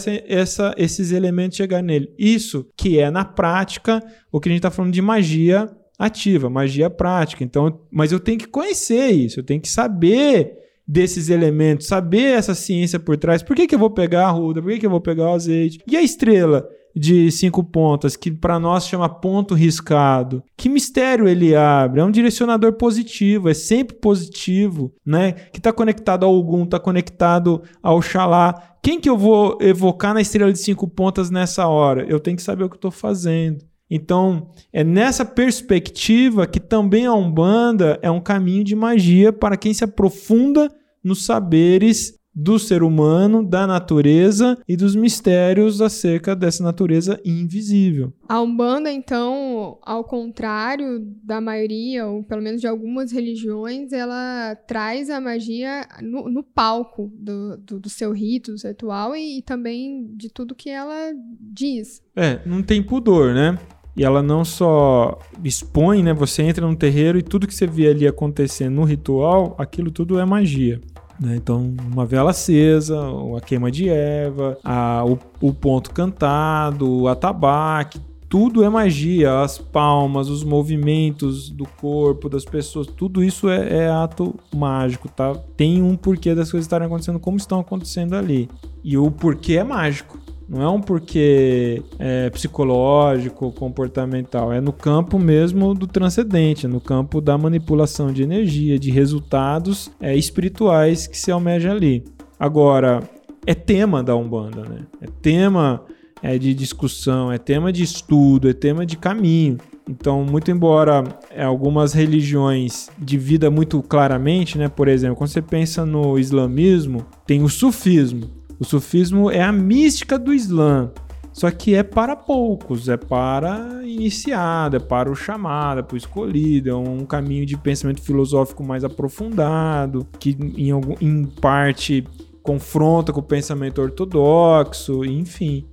esses 0.76 1.12
elementos 1.12 1.56
chegar 1.56 1.82
nele. 1.82 2.14
Isso 2.18 2.68
que 2.76 3.00
é 3.00 3.10
na 3.12 3.24
prática 3.24 4.04
o 4.32 4.40
que 4.40 4.50
a 4.50 4.52
gente 4.52 4.60
está 4.60 4.72
falando 4.72 4.94
de 4.94 5.02
magia 5.02 5.70
ativa, 5.98 6.50
magia 6.50 6.90
prática. 6.90 7.44
Então, 7.44 7.80
mas 7.92 8.12
eu 8.12 8.20
tenho 8.20 8.40
que 8.40 8.48
conhecer 8.48 9.10
isso, 9.12 9.40
eu 9.40 9.44
tenho 9.44 9.62
que 9.62 9.70
saber 9.70 10.67
desses 10.88 11.30
elementos, 11.30 11.88
saber 11.88 12.38
essa 12.38 12.56
ciência 12.56 13.00
por 13.00 13.18
trás. 13.18 13.44
Por 13.44 13.56
que, 13.56 13.68
que 13.68 13.76
eu 13.76 13.80
vou 13.80 13.90
pegar 13.90 14.28
a 14.28 14.32
ruda? 14.32 14.62
Por 14.62 14.72
que, 14.72 14.80
que 14.80 14.86
eu 14.86 14.92
vou 14.92 15.02
pegar 15.02 15.26
o 15.26 15.34
azeite? 15.34 15.80
E 15.86 15.98
a 15.98 16.02
estrela 16.02 16.68
de 16.96 17.30
cinco 17.32 17.64
pontas, 17.64 18.16
que 18.16 18.32
para 18.32 18.60
nós 18.60 18.88
chama 18.88 19.08
ponto 19.08 19.54
riscado? 19.54 20.44
Que 20.56 20.70
mistério 20.70 21.28
ele 21.28 21.56
abre? 21.56 22.00
É 22.00 22.04
um 22.04 22.12
direcionador 22.12 22.74
positivo, 22.74 23.50
é 23.50 23.54
sempre 23.54 23.96
positivo, 23.98 24.94
né? 25.06 25.34
Que 25.34 25.60
está 25.60 25.72
conectado 25.72 26.26
ao 26.26 26.34
Ogum, 26.34 26.64
está 26.64 26.80
conectado 26.80 27.62
ao 27.84 28.02
Xalá. 28.02 28.78
Quem 28.82 29.00
que 29.00 29.10
eu 29.10 29.18
vou 29.18 29.58
evocar 29.62 30.14
na 30.14 30.22
estrela 30.22 30.52
de 30.52 30.60
cinco 30.60 30.88
pontas 30.88 31.30
nessa 31.30 31.68
hora? 31.68 32.06
Eu 32.08 32.20
tenho 32.20 32.38
que 32.38 32.44
saber 32.44 32.64
o 32.64 32.70
que 32.70 32.78
estou 32.78 32.92
fazendo. 32.92 33.64
Então, 33.90 34.52
é 34.72 34.84
nessa 34.84 35.24
perspectiva 35.24 36.46
que 36.46 36.60
também 36.60 37.06
a 37.06 37.14
Umbanda 37.14 37.98
é 38.02 38.12
um 38.12 38.22
caminho 38.22 38.64
de 38.64 38.76
magia 38.76 39.32
para 39.32 39.58
quem 39.58 39.74
se 39.74 39.84
aprofunda 39.84 40.70
nos 41.04 41.26
saberes 41.26 42.18
do 42.40 42.60
ser 42.60 42.84
humano, 42.84 43.44
da 43.44 43.66
natureza 43.66 44.60
e 44.68 44.78
dos 44.78 44.96
mistérios 44.96 45.82
acerca 45.82 46.36
dessa 46.36 46.64
natureza 46.64 47.20
invisível. 47.26 48.14
A 48.30 48.40
Umbanda, 48.40 48.92
então, 48.92 49.80
ao 49.82 50.04
contrário 50.04 51.00
da 51.24 51.42
maioria, 51.42 52.06
ou 52.06 52.24
pelo 52.24 52.44
menos 52.44 52.62
de 52.62 52.68
algumas 52.68 53.12
religiões, 53.12 53.92
ela 53.92 54.56
traz 54.68 55.10
a 55.10 55.20
magia 55.20 55.88
no, 56.00 56.30
no 56.30 56.44
palco 56.44 57.12
do, 57.18 57.58
do, 57.58 57.80
do, 57.80 57.90
seu 57.90 58.12
rito, 58.12 58.52
do 58.52 58.60
seu 58.60 58.70
ritual 58.70 59.16
e, 59.16 59.40
e 59.40 59.42
também 59.42 60.08
de 60.16 60.30
tudo 60.30 60.54
que 60.54 60.70
ela 60.70 61.12
diz. 61.42 62.04
É, 62.16 62.40
não 62.46 62.62
tem 62.62 62.84
pudor, 62.84 63.34
né? 63.34 63.58
E 63.98 64.06
ela 64.06 64.22
não 64.22 64.46
só 64.46 65.18
expõe, 65.44 66.04
né? 66.04 66.14
Você 66.14 66.44
entra 66.44 66.68
no 66.68 66.76
terreiro 66.76 67.18
e 67.18 67.24
tudo 67.24 67.48
que 67.48 67.56
você 67.56 67.66
vê 67.66 67.88
ali 67.88 68.08
acontecendo 68.08 68.76
no 68.76 68.84
ritual, 68.84 69.56
aquilo 69.58 69.90
tudo 69.90 70.20
é 70.20 70.26
magia. 70.26 70.80
Né? 71.20 71.36
Então, 71.36 71.74
uma 71.92 72.06
vela 72.06 72.30
acesa, 72.30 72.96
a 73.36 73.42
queima 73.42 73.72
de 73.72 73.90
erva, 73.90 74.56
a, 74.64 75.04
o, 75.04 75.18
o 75.42 75.52
ponto 75.52 75.90
cantado, 75.90 76.88
o 76.88 77.08
atabaque, 77.08 78.00
tudo 78.30 78.64
é 78.64 78.70
magia, 78.70 79.42
as 79.42 79.58
palmas, 79.58 80.30
os 80.30 80.44
movimentos 80.44 81.50
do 81.50 81.66
corpo 81.66 82.30
das 82.30 82.46
pessoas, 82.46 82.86
tudo 82.86 83.24
isso 83.24 83.50
é, 83.50 83.86
é, 83.86 83.90
ato 83.90 84.36
mágico, 84.54 85.10
tá? 85.10 85.34
Tem 85.56 85.82
um 85.82 85.96
porquê 85.96 86.36
das 86.36 86.52
coisas 86.52 86.66
estarem 86.66 86.86
acontecendo 86.86 87.20
como 87.20 87.38
estão 87.38 87.60
acontecendo 87.60 88.16
ali. 88.16 88.50
E 88.84 88.96
o 88.96 89.10
porquê 89.10 89.58
é 89.58 89.64
mágico. 89.64 90.20
Não 90.48 90.62
é 90.62 90.70
um 90.70 90.80
porquê 90.80 91.84
é, 92.00 92.30
psicológico, 92.30 93.52
comportamental. 93.52 94.54
É 94.54 94.62
no 94.62 94.72
campo 94.72 95.20
mesmo 95.20 95.74
do 95.74 95.86
transcendente, 95.86 96.68
no 96.68 96.80
campo 96.80 97.20
da 97.20 97.38
manipulação 97.38 98.14
de 98.14 98.24
energia, 98.24 98.80
de 98.80 98.90
resultados 98.90 99.92
é, 100.00 100.16
espirituais 100.16 101.06
que 101.06 101.18
se 101.18 101.32
almeja 101.32 101.72
ali. 101.72 102.06
Agora, 102.40 103.04
é 103.46 103.54
tema 103.54 104.02
da 104.02 104.16
Umbanda, 104.16 104.64
né? 104.64 104.86
É 105.02 105.08
tema 105.22 105.84
é, 106.22 106.38
de 106.38 106.54
discussão, 106.54 107.32
é 107.32 107.38
tema 107.38 107.72
de 107.72 107.84
estudo, 107.84 108.50
é 108.50 108.54
tema 108.54 108.86
de 108.86 108.96
caminho. 108.98 109.58
Então, 109.90 110.24
muito 110.24 110.52
embora 110.52 111.04
é, 111.32 111.44
algumas 111.44 111.94
religiões 111.94 112.90
dividam 113.00 113.50
muito 113.50 113.82
claramente, 113.82 114.58
né? 114.58 114.68
Por 114.68 114.88
exemplo, 114.88 115.16
quando 115.16 115.30
você 115.30 115.42
pensa 115.42 115.86
no 115.86 116.20
islamismo, 116.20 117.06
tem 117.26 117.42
o 117.42 117.50
sufismo. 117.50 118.37
O 118.60 118.66
sufismo 118.66 119.30
é 119.30 119.42
a 119.42 119.52
mística 119.52 120.18
do 120.18 120.34
Islã. 120.34 120.92
Só 121.38 121.52
que 121.52 121.76
é 121.76 121.84
para 121.84 122.16
poucos, 122.16 122.90
é 122.90 122.98
para 122.98 123.84
iniciado, 123.84 124.78
é 124.78 124.80
para 124.80 125.12
o 125.12 125.16
chamado, 125.16 125.82
é 125.82 125.84
para 125.84 125.94
o 125.94 125.98
escolhido, 125.98 126.72
é 126.72 126.76
um 126.76 127.06
caminho 127.06 127.46
de 127.46 127.56
pensamento 127.56 128.02
filosófico 128.02 128.64
mais 128.64 128.84
aprofundado, 128.84 130.08
que 130.20 130.36
em, 130.58 130.72
algum, 130.72 130.96
em 131.00 131.26
parte 131.26 132.04
confronta 132.42 133.14
com 133.14 133.20
o 133.20 133.24
pensamento 133.24 133.80
ortodoxo, 133.80 135.06
enfim. 135.06 135.68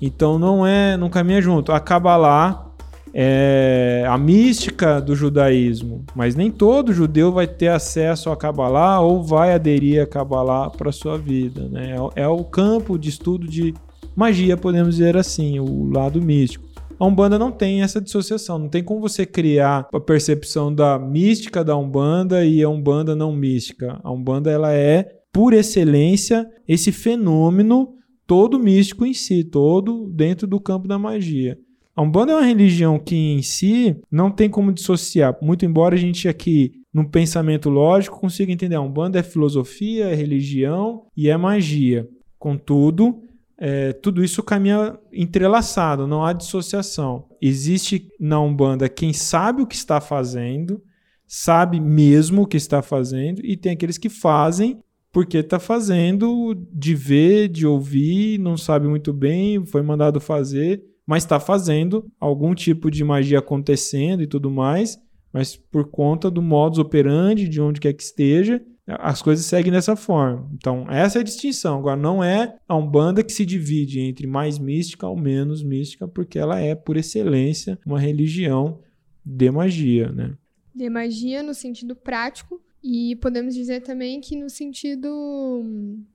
Então 0.00 0.38
não 0.38 0.66
é, 0.66 0.96
não 0.96 1.10
caminha 1.10 1.42
junto. 1.42 1.72
A 1.72 1.78
Kabbalah 1.78 2.71
é 3.14 4.06
a 4.08 4.16
mística 4.16 5.00
do 5.00 5.14
judaísmo, 5.14 6.04
mas 6.14 6.34
nem 6.34 6.50
todo 6.50 6.92
judeu 6.92 7.30
vai 7.30 7.46
ter 7.46 7.68
acesso 7.68 8.30
a 8.30 8.36
Kabbalah 8.36 9.00
ou 9.00 9.22
vai 9.22 9.52
aderir 9.52 10.02
a 10.02 10.06
Kabbalah 10.06 10.70
para 10.70 10.92
sua 10.92 11.18
vida. 11.18 11.68
Né? 11.68 11.94
É, 12.16 12.22
é 12.22 12.28
o 12.28 12.44
campo 12.44 12.98
de 12.98 13.10
estudo 13.10 13.46
de 13.46 13.74
magia, 14.16 14.56
podemos 14.56 14.96
dizer 14.96 15.16
assim, 15.16 15.60
o 15.60 15.90
lado 15.90 16.20
místico. 16.20 16.72
A 16.98 17.04
Umbanda 17.04 17.38
não 17.38 17.50
tem 17.50 17.82
essa 17.82 18.00
dissociação, 18.00 18.58
não 18.58 18.68
tem 18.68 18.82
como 18.82 19.00
você 19.00 19.26
criar 19.26 19.88
a 19.92 20.00
percepção 20.00 20.72
da 20.72 20.98
mística 20.98 21.64
da 21.64 21.76
Umbanda 21.76 22.44
e 22.44 22.62
a 22.62 22.68
Umbanda 22.68 23.16
não 23.16 23.32
mística. 23.32 23.98
A 24.04 24.12
Umbanda 24.12 24.50
ela 24.50 24.72
é, 24.72 25.08
por 25.32 25.52
excelência, 25.52 26.46
esse 26.68 26.92
fenômeno 26.92 27.94
todo 28.26 28.58
místico 28.58 29.04
em 29.04 29.12
si, 29.12 29.42
todo 29.42 30.08
dentro 30.08 30.46
do 30.46 30.60
campo 30.60 30.86
da 30.86 30.98
magia. 30.98 31.58
A 31.94 32.00
Umbanda 32.00 32.32
é 32.32 32.36
uma 32.36 32.46
religião 32.46 32.98
que 32.98 33.14
em 33.14 33.42
si 33.42 33.96
não 34.10 34.30
tem 34.30 34.48
como 34.48 34.72
dissociar, 34.72 35.36
muito 35.42 35.66
embora 35.66 35.94
a 35.94 35.98
gente 35.98 36.26
aqui, 36.26 36.72
num 36.92 37.04
pensamento 37.04 37.68
lógico, 37.68 38.18
consiga 38.18 38.50
entender. 38.50 38.76
A 38.76 38.80
Umbanda 38.80 39.18
é 39.18 39.22
filosofia, 39.22 40.06
é 40.06 40.14
religião 40.14 41.06
e 41.14 41.28
é 41.28 41.36
magia. 41.36 42.08
Contudo, 42.38 43.22
é, 43.58 43.92
tudo 43.92 44.24
isso 44.24 44.42
caminha 44.42 44.98
entrelaçado, 45.12 46.06
não 46.06 46.24
há 46.24 46.32
dissociação. 46.32 47.26
Existe 47.40 48.08
na 48.18 48.40
Umbanda 48.40 48.88
quem 48.88 49.12
sabe 49.12 49.62
o 49.62 49.66
que 49.66 49.74
está 49.74 50.00
fazendo, 50.00 50.82
sabe 51.26 51.78
mesmo 51.78 52.42
o 52.42 52.46
que 52.46 52.56
está 52.56 52.80
fazendo, 52.80 53.44
e 53.44 53.54
tem 53.56 53.72
aqueles 53.72 53.98
que 53.98 54.08
fazem 54.08 54.78
porque 55.12 55.38
está 55.38 55.58
fazendo 55.58 56.54
de 56.72 56.94
ver, 56.94 57.48
de 57.48 57.66
ouvir, 57.66 58.38
não 58.38 58.56
sabe 58.56 58.88
muito 58.88 59.12
bem, 59.12 59.64
foi 59.66 59.82
mandado 59.82 60.18
fazer 60.18 60.82
mas 61.06 61.24
está 61.24 61.40
fazendo 61.40 62.10
algum 62.18 62.54
tipo 62.54 62.90
de 62.90 63.02
magia 63.04 63.38
acontecendo 63.38 64.22
e 64.22 64.26
tudo 64.26 64.50
mais, 64.50 64.98
mas 65.32 65.56
por 65.56 65.90
conta 65.90 66.30
do 66.30 66.42
modus 66.42 66.78
operandi, 66.78 67.48
de 67.48 67.60
onde 67.60 67.80
quer 67.80 67.92
que 67.92 68.02
esteja, 68.02 68.62
as 68.86 69.22
coisas 69.22 69.46
seguem 69.46 69.72
dessa 69.72 69.96
forma. 69.96 70.48
Então, 70.54 70.86
essa 70.90 71.18
é 71.18 71.20
a 71.20 71.24
distinção. 71.24 71.78
Agora, 71.78 71.96
não 71.96 72.22
é 72.22 72.56
a 72.68 72.76
Umbanda 72.76 73.22
que 73.22 73.32
se 73.32 73.46
divide 73.46 74.00
entre 74.00 74.26
mais 74.26 74.58
mística 74.58 75.06
ou 75.06 75.16
menos 75.16 75.62
mística, 75.62 76.06
porque 76.08 76.38
ela 76.38 76.58
é, 76.58 76.74
por 76.74 76.96
excelência, 76.96 77.78
uma 77.86 77.98
religião 77.98 78.80
de 79.24 79.50
magia, 79.50 80.10
né? 80.10 80.34
De 80.74 80.88
magia 80.90 81.42
no 81.42 81.54
sentido 81.54 81.94
prático, 81.94 82.60
e 82.82 83.16
podemos 83.16 83.54
dizer 83.54 83.80
também 83.82 84.20
que 84.20 84.36
no 84.36 84.50
sentido 84.50 85.64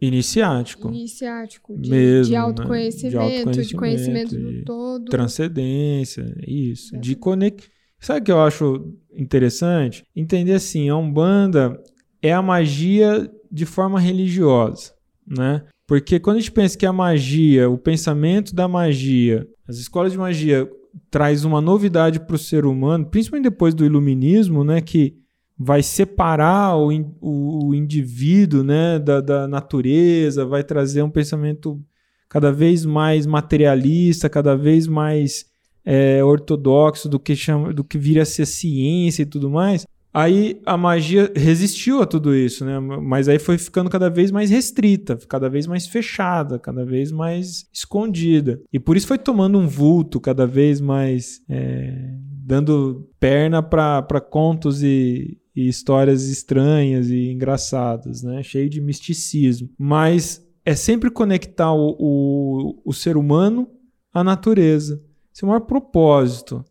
iniciático, 0.01 0.89
iniciático 0.89 1.77
de, 1.77 1.89
Mesmo, 1.89 2.25
de, 2.25 2.31
né? 2.31 2.37
autoconhecimento, 2.37 3.09
de 3.09 3.17
autoconhecimento, 3.17 3.67
de 3.67 3.75
conhecimento 3.75 4.37
de 4.37 4.59
do 4.59 4.65
todo. 4.65 5.05
Transcendência, 5.05 6.35
isso. 6.45 6.97
De 6.97 7.15
conect... 7.15 7.69
Sabe 7.99 8.19
o 8.19 8.23
que 8.23 8.31
eu 8.31 8.41
acho 8.41 8.93
interessante? 9.11 10.03
Entender 10.15 10.53
assim, 10.53 10.89
a 10.89 10.95
Umbanda 10.95 11.81
é 12.21 12.31
a 12.31 12.41
magia 12.41 13.31
de 13.51 13.65
forma 13.65 13.99
religiosa, 13.99 14.93
né? 15.25 15.63
Porque 15.87 16.19
quando 16.19 16.37
a 16.37 16.39
gente 16.39 16.51
pensa 16.51 16.77
que 16.77 16.85
a 16.85 16.91
magia, 16.91 17.69
o 17.69 17.77
pensamento 17.77 18.53
da 18.53 18.67
magia, 18.67 19.47
as 19.67 19.77
escolas 19.77 20.11
de 20.11 20.17
magia 20.17 20.69
traz 21.09 21.45
uma 21.45 21.61
novidade 21.61 22.19
para 22.19 22.35
o 22.35 22.39
ser 22.39 22.65
humano, 22.65 23.05
principalmente 23.05 23.49
depois 23.49 23.73
do 23.73 23.85
iluminismo, 23.85 24.63
né? 24.63 24.81
Que 24.81 25.15
vai 25.57 25.81
separar 25.81 26.77
o, 26.77 26.89
o, 27.19 27.67
o 27.69 27.75
indivíduo 27.75 28.63
né, 28.63 28.99
da, 28.99 29.19
da 29.19 29.47
natureza, 29.47 30.45
vai 30.45 30.63
trazer 30.63 31.01
um 31.01 31.09
pensamento 31.09 31.81
cada 32.29 32.51
vez 32.51 32.85
mais 32.85 33.25
materialista, 33.25 34.29
cada 34.29 34.55
vez 34.55 34.85
mais 34.85 35.45
é, 35.83 36.23
ortodoxo 36.23 37.09
do 37.09 37.19
que 37.19 37.35
chama, 37.35 37.73
do 37.73 37.83
que 37.83 37.97
vira 37.97 38.21
a 38.21 38.25
ser 38.25 38.45
ciência 38.45 39.23
e 39.23 39.25
tudo 39.25 39.49
mais. 39.49 39.85
Aí 40.13 40.61
a 40.65 40.75
magia 40.75 41.31
resistiu 41.35 42.01
a 42.01 42.05
tudo 42.05 42.35
isso, 42.35 42.65
né? 42.65 42.79
Mas 42.79 43.29
aí 43.29 43.37
foi 43.37 43.57
ficando 43.57 43.89
cada 43.89 44.09
vez 44.09 44.31
mais 44.31 44.49
restrita, 44.49 45.17
cada 45.29 45.47
vez 45.47 45.67
mais 45.67 45.85
fechada, 45.85 46.57
cada 46.57 46.83
vez 46.83 47.11
mais 47.11 47.65
escondida. 47.71 48.59
E 48.73 48.79
por 48.79 48.97
isso 48.97 49.07
foi 49.07 49.17
tomando 49.17 49.59
um 49.59 49.67
vulto 49.67 50.19
cada 50.19 50.47
vez 50.47 50.81
mais, 50.81 51.39
é, 51.47 52.15
dando 52.43 53.07
perna 53.19 53.61
para 53.61 54.19
contos 54.19 54.81
e, 54.81 55.37
e 55.57 55.67
histórias 55.67 56.25
estranhas 56.25 57.09
e 57.09 57.31
engraçadas, 57.31 58.21
né? 58.21 58.43
Cheio 58.43 58.69
de 58.69 58.79
misticismo. 58.79 59.67
Mas 59.75 60.47
é 60.63 60.75
sempre 60.75 61.09
conectar 61.09 61.73
o, 61.73 61.95
o, 61.97 62.81
o 62.85 62.93
ser 62.93 63.17
humano 63.17 63.67
à 64.13 64.23
natureza. 64.23 65.01
Esse 65.33 65.43
é 65.43 65.47
o 65.47 65.49
maior 65.49 65.61
propósito. 65.61 66.63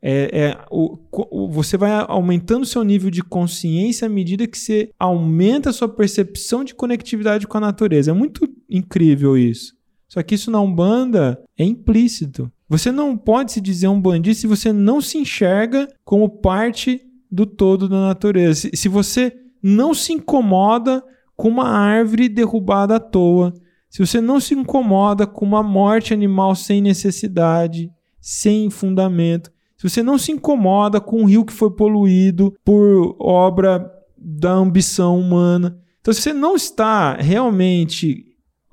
É, 0.00 0.30
é 0.32 0.64
o, 0.70 0.96
o, 1.10 1.50
você 1.50 1.76
vai 1.76 1.90
aumentando 2.06 2.64
seu 2.64 2.84
nível 2.84 3.10
de 3.10 3.20
consciência 3.20 4.06
à 4.06 4.08
medida 4.08 4.46
que 4.46 4.56
você 4.56 4.90
aumenta 4.96 5.70
a 5.70 5.72
sua 5.72 5.88
percepção 5.88 6.62
de 6.62 6.72
conectividade 6.72 7.48
com 7.48 7.58
a 7.58 7.60
natureza. 7.60 8.12
É 8.12 8.14
muito 8.14 8.48
incrível 8.68 9.36
isso. 9.36 9.74
Só 10.08 10.22
que 10.22 10.36
isso 10.36 10.52
na 10.52 10.60
Umbanda 10.60 11.42
é 11.58 11.64
implícito. 11.64 12.48
Você 12.68 12.92
não 12.92 13.16
pode 13.16 13.50
se 13.50 13.60
dizer 13.60 13.88
um 13.88 14.00
bandista 14.00 14.42
se 14.42 14.46
você 14.46 14.72
não 14.72 15.00
se 15.00 15.18
enxerga 15.18 15.88
como 16.04 16.28
parte 16.28 17.09
do 17.30 17.46
todo 17.46 17.88
da 17.88 18.00
natureza. 18.00 18.68
Se, 18.74 18.88
você 18.88 19.32
não 19.62 19.94
se 19.94 20.12
incomoda 20.12 21.02
com 21.36 21.48
uma 21.48 21.68
árvore 21.68 22.28
derrubada 22.28 22.96
à 22.96 23.00
toa, 23.00 23.52
se 23.88 24.04
você 24.04 24.20
não 24.20 24.40
se 24.40 24.54
incomoda 24.54 25.26
com 25.26 25.44
uma 25.44 25.62
morte 25.62 26.12
animal 26.12 26.54
sem 26.54 26.80
necessidade, 26.80 27.90
sem 28.20 28.70
fundamento, 28.70 29.50
se 29.76 29.88
você 29.88 30.02
não 30.02 30.18
se 30.18 30.32
incomoda 30.32 31.00
com 31.00 31.22
um 31.22 31.24
rio 31.24 31.44
que 31.44 31.52
foi 31.52 31.70
poluído 31.70 32.54
por 32.64 33.16
obra 33.18 33.90
da 34.16 34.52
ambição 34.52 35.18
humana, 35.18 35.78
então 36.00 36.12
se 36.12 36.20
você 36.20 36.32
não 36.32 36.54
está 36.54 37.14
realmente 37.14 38.29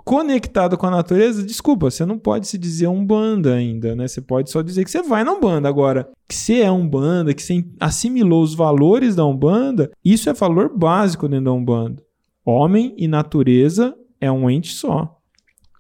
conectado 0.08 0.78
com 0.78 0.88
a 0.88 0.90
natureza, 0.90 1.44
desculpa, 1.44 1.92
você 1.92 2.06
não 2.06 2.18
pode 2.18 2.48
se 2.48 2.58
dizer 2.58 2.88
um 2.88 3.06
banda 3.06 3.54
ainda, 3.54 3.94
né? 3.94 4.08
Você 4.08 4.22
pode 4.22 4.50
só 4.50 4.62
dizer 4.62 4.86
que 4.86 4.90
você 4.90 5.02
vai 5.04 5.22
na 5.22 5.34
Umbanda. 5.34 5.68
Agora, 5.68 6.10
que 6.30 6.34
você 6.34 6.62
é 6.62 6.72
um 6.72 6.88
banda, 6.88 7.34
que 7.34 7.44
você 7.44 7.66
assimilou 7.78 8.42
os 8.42 8.56
valores 8.56 9.18
da 9.18 9.26
Umbanda, 9.26 9.92
isso 10.06 10.30
é 10.30 10.34
valor 10.34 10.70
básico 10.74 11.28
dentro 11.28 11.44
da 11.46 11.52
Umbanda. 11.52 12.02
Homem 12.46 12.96
e 12.98 13.06
natureza 13.06 13.94
é 14.22 14.32
um 14.32 14.50
ente 14.50 14.72
só. 14.72 15.20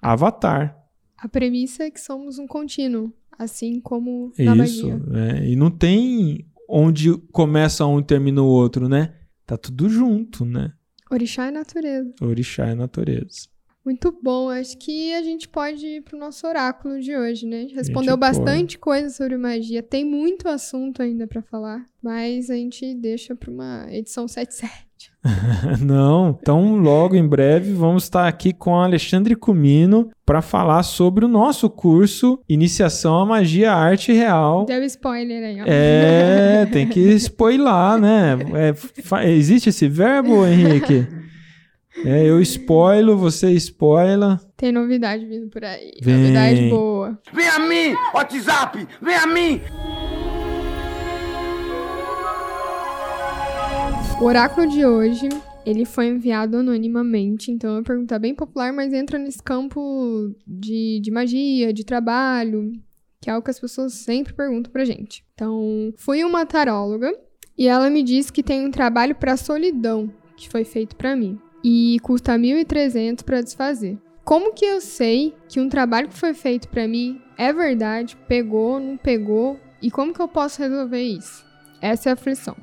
Avatar. 0.01 0.77
A 1.17 1.29
premissa 1.29 1.83
é 1.85 1.89
que 1.89 2.01
somos 2.01 2.37
um 2.37 2.45
contínuo, 2.45 3.13
assim 3.39 3.79
como 3.79 4.33
na 4.37 4.51
Isso, 4.65 4.89
magia. 4.89 5.01
é. 5.13 5.47
E 5.47 5.55
não 5.55 5.71
tem 5.71 6.45
onde 6.69 7.15
começa 7.31 7.85
um 7.85 8.01
e 8.01 8.03
termina 8.03 8.41
o 8.41 8.45
outro, 8.45 8.89
né? 8.89 9.13
Tá 9.45 9.55
tudo 9.57 9.87
junto, 9.87 10.43
né? 10.43 10.73
Orixá 11.09 11.47
é 11.47 11.51
natureza. 11.51 12.13
Orixá 12.21 12.65
é 12.67 12.75
natureza. 12.75 13.47
Muito 13.87 14.13
bom. 14.21 14.49
Acho 14.49 14.77
que 14.77 15.13
a 15.13 15.23
gente 15.23 15.47
pode 15.47 15.87
ir 15.87 16.01
pro 16.01 16.19
nosso 16.19 16.45
oráculo 16.45 16.99
de 16.99 17.15
hoje, 17.15 17.45
né? 17.45 17.59
A 17.59 17.61
gente 17.61 17.75
respondeu 17.75 18.17
pode. 18.17 18.37
bastante 18.37 18.77
coisa 18.77 19.09
sobre 19.09 19.37
magia. 19.37 19.81
Tem 19.81 20.03
muito 20.03 20.49
assunto 20.49 21.01
ainda 21.01 21.25
para 21.25 21.41
falar, 21.41 21.85
mas 22.03 22.49
a 22.49 22.55
gente 22.55 22.93
deixa 22.93 23.33
para 23.33 23.49
uma 23.49 23.85
edição 23.89 24.27
77. 24.27 24.87
podcast. 24.97 25.11
Não, 25.85 26.37
então 26.41 26.75
logo 26.75 27.15
em 27.15 27.25
breve 27.25 27.71
vamos 27.73 28.03
estar 28.03 28.27
aqui 28.27 28.51
com 28.51 28.71
o 28.71 28.81
Alexandre 28.81 29.35
Cumino 29.35 30.09
para 30.25 30.41
falar 30.41 30.83
sobre 30.83 31.23
o 31.23 31.27
nosso 31.27 31.69
curso 31.69 32.39
Iniciação 32.49 33.19
à 33.19 33.25
Magia 33.25 33.71
Arte 33.71 34.11
Real. 34.11 34.65
Deu 34.65 34.83
spoiler 34.83 35.43
aí, 35.43 35.61
ó. 35.61 35.65
É, 35.65 36.65
tem 36.71 36.87
que 36.87 36.99
spoiler, 37.15 37.99
né? 37.99 38.37
É, 38.53 39.31
existe 39.31 39.69
esse 39.69 39.87
verbo, 39.87 40.45
Henrique? 40.45 41.07
É, 42.05 42.25
eu 42.25 42.39
spoilo, 42.41 43.17
você 43.17 43.51
spoila. 43.53 44.39
Tem 44.55 44.71
novidade 44.71 45.25
vindo 45.25 45.49
por 45.49 45.63
aí. 45.63 45.93
Vem. 46.01 46.15
Novidade 46.15 46.69
boa. 46.69 47.19
Vem 47.33 47.47
a 47.47 47.59
mim, 47.59 47.95
WhatsApp, 48.13 48.87
vem 49.01 49.15
a 49.15 49.25
mim. 49.25 49.61
O 54.21 54.25
oráculo 54.25 54.67
de 54.67 54.85
hoje, 54.85 55.29
ele 55.65 55.85
foi 55.85 56.07
enviado 56.07 56.57
anonimamente, 56.57 57.51
então 57.51 57.71
é 57.71 57.73
uma 57.77 57.83
pergunta 57.83 58.17
bem 58.19 58.33
popular, 58.33 58.71
mas 58.73 58.93
entra 58.93 59.17
nesse 59.17 59.41
campo 59.41 60.33
de, 60.45 60.99
de 61.01 61.11
magia, 61.11 61.73
de 61.73 61.83
trabalho, 61.83 62.73
que 63.21 63.29
é 63.29 63.33
algo 63.33 63.43
que 63.43 63.51
as 63.51 63.59
pessoas 63.59 63.93
sempre 63.93 64.33
perguntam 64.33 64.71
pra 64.71 64.85
gente. 64.85 65.23
Então, 65.33 65.93
fui 65.97 66.23
uma 66.23 66.45
taróloga 66.45 67.11
e 67.57 67.67
ela 67.67 67.89
me 67.89 68.03
disse 68.03 68.31
que 68.31 68.43
tem 68.43 68.65
um 68.65 68.71
trabalho 68.71 69.15
pra 69.15 69.37
solidão 69.37 70.11
que 70.35 70.49
foi 70.49 70.63
feito 70.63 70.95
pra 70.95 71.15
mim 71.15 71.39
e 71.63 71.99
custa 72.01 72.37
1.300 72.37 73.23
pra 73.23 73.41
desfazer. 73.41 73.97
Como 74.23 74.53
que 74.53 74.65
eu 74.65 74.81
sei 74.81 75.33
que 75.47 75.59
um 75.59 75.69
trabalho 75.69 76.09
que 76.09 76.17
foi 76.17 76.33
feito 76.33 76.67
pra 76.67 76.87
mim 76.87 77.21
é 77.37 77.53
verdade, 77.53 78.17
pegou, 78.27 78.79
não 78.79 78.97
pegou 78.97 79.59
e 79.81 79.89
como 79.89 80.13
que 80.13 80.21
eu 80.21 80.27
posso 80.27 80.61
resolver 80.61 81.01
isso? 81.01 81.45
Essa 81.81 82.09
é 82.09 82.11
a 82.11 82.13
aflição. 82.13 82.55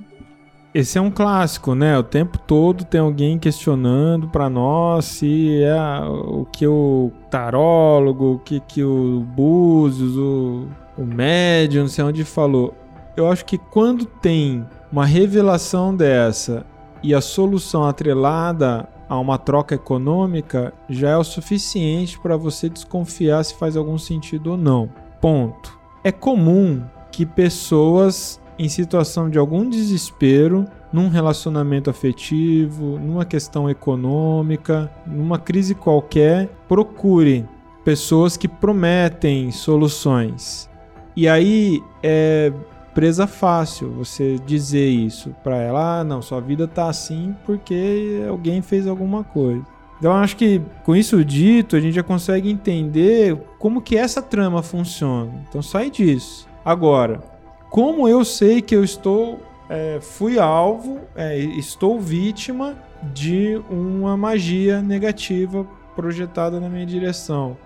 Esse 0.74 0.98
é 0.98 1.00
um 1.00 1.10
clássico, 1.10 1.72
né? 1.74 1.96
O 1.96 2.02
tempo 2.02 2.36
todo 2.36 2.84
tem 2.84 3.00
alguém 3.00 3.38
questionando 3.38 4.28
para 4.28 4.50
nós 4.50 5.04
se 5.04 5.62
é 5.62 6.04
o 6.04 6.44
que 6.44 6.66
o 6.66 7.12
tarólogo, 7.30 8.34
o 8.34 8.38
que, 8.40 8.58
que 8.58 8.82
o 8.82 9.20
Búzios, 9.20 10.16
o, 10.16 10.66
o 10.98 11.04
médium, 11.04 11.82
não 11.82 11.88
sei 11.88 12.04
onde 12.04 12.24
falou. 12.24 12.74
Eu 13.16 13.30
acho 13.30 13.44
que 13.44 13.56
quando 13.56 14.04
tem 14.04 14.66
uma 14.90 15.06
revelação 15.06 15.94
dessa 15.94 16.66
e 17.04 17.14
a 17.14 17.20
solução 17.20 17.84
atrelada 17.84 18.88
a 19.06 19.18
uma 19.18 19.36
troca 19.36 19.74
econômica, 19.74 20.72
já 20.88 21.10
é 21.10 21.16
o 21.18 21.22
suficiente 21.22 22.18
para 22.18 22.34
você 22.34 22.70
desconfiar 22.70 23.44
se 23.44 23.54
faz 23.54 23.76
algum 23.76 23.98
sentido 23.98 24.52
ou 24.52 24.56
não. 24.56 24.88
Ponto. 25.20 25.78
É 26.02 26.10
comum 26.10 26.82
que 27.12 27.26
pessoas 27.26 28.40
em 28.58 28.70
situação 28.70 29.28
de 29.28 29.38
algum 29.38 29.68
desespero, 29.68 30.64
num 30.90 31.08
relacionamento 31.08 31.90
afetivo, 31.90 32.98
numa 32.98 33.26
questão 33.26 33.68
econômica, 33.68 34.90
numa 35.06 35.38
crise 35.38 35.74
qualquer, 35.74 36.48
procure 36.66 37.46
pessoas 37.84 38.34
que 38.38 38.48
prometem 38.48 39.50
soluções. 39.50 40.70
E 41.14 41.28
aí 41.28 41.82
é 42.02 42.50
presa 42.94 43.26
fácil 43.26 43.90
você 43.90 44.38
dizer 44.38 44.88
isso 44.88 45.34
para 45.42 45.56
ela, 45.56 46.00
ah, 46.00 46.04
não, 46.04 46.22
sua 46.22 46.40
vida 46.40 46.68
tá 46.68 46.88
assim 46.88 47.34
porque 47.44 48.24
alguém 48.28 48.62
fez 48.62 48.86
alguma 48.86 49.24
coisa. 49.24 49.64
Então 49.98 50.12
acho 50.12 50.36
que 50.36 50.60
com 50.84 50.94
isso 50.94 51.24
dito, 51.24 51.76
a 51.76 51.80
gente 51.80 51.94
já 51.94 52.02
consegue 52.02 52.50
entender 52.50 53.36
como 53.58 53.82
que 53.82 53.96
essa 53.96 54.22
trama 54.22 54.62
funciona. 54.62 55.32
Então 55.48 55.60
sai 55.60 55.90
disso. 55.90 56.46
Agora, 56.64 57.22
como 57.70 58.08
eu 58.08 58.24
sei 58.24 58.62
que 58.62 58.74
eu 58.74 58.84
estou 58.84 59.40
é, 59.68 59.98
fui 60.00 60.38
alvo, 60.38 61.00
é, 61.16 61.38
estou 61.38 61.98
vítima 61.98 62.76
de 63.02 63.60
uma 63.70 64.16
magia 64.16 64.80
negativa 64.82 65.66
projetada 65.94 66.60
na 66.60 66.68
minha 66.68 66.86
direção. 66.86 67.56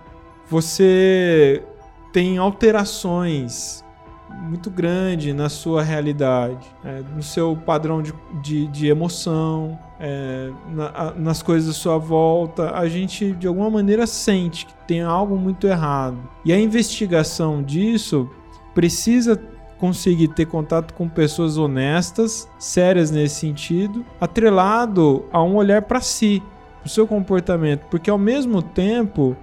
Você 0.49 1.63
tem 2.11 2.37
alterações 2.37 3.83
muito 4.29 4.69
grandes 4.69 5.33
na 5.35 5.49
sua 5.49 5.81
realidade, 5.83 6.65
é, 6.83 7.01
no 7.15 7.21
seu 7.21 7.55
padrão 7.55 8.01
de, 8.01 8.13
de, 8.41 8.67
de 8.67 8.87
emoção, 8.87 9.77
é, 9.99 10.49
na- 10.73 10.91
a- 10.93 11.13
nas 11.15 11.41
coisas 11.41 11.69
à 11.69 11.73
sua 11.73 11.97
volta. 11.97 12.71
A 12.75 12.87
gente 12.87 13.31
de 13.33 13.47
alguma 13.47 13.69
maneira 13.69 14.07
sente 14.07 14.65
que 14.65 14.73
tem 14.87 15.01
algo 15.01 15.37
muito 15.37 15.67
errado. 15.67 16.17
E 16.43 16.51
a 16.53 16.59
investigação 16.59 17.61
disso 17.61 18.29
precisa 18.73 19.39
conseguir 19.77 20.29
ter 20.29 20.45
contato 20.45 20.93
com 20.93 21.07
pessoas 21.07 21.57
honestas, 21.57 22.49
sérias 22.57 23.11
nesse 23.11 23.35
sentido, 23.35 24.05
atrelado 24.19 25.25
a 25.31 25.41
um 25.41 25.55
olhar 25.55 25.81
para 25.83 26.01
si, 26.01 26.43
o 26.83 26.89
seu 26.89 27.05
comportamento, 27.07 27.85
porque 27.89 28.09
ao 28.09 28.17
mesmo 28.17 28.61
tempo, 28.61 29.35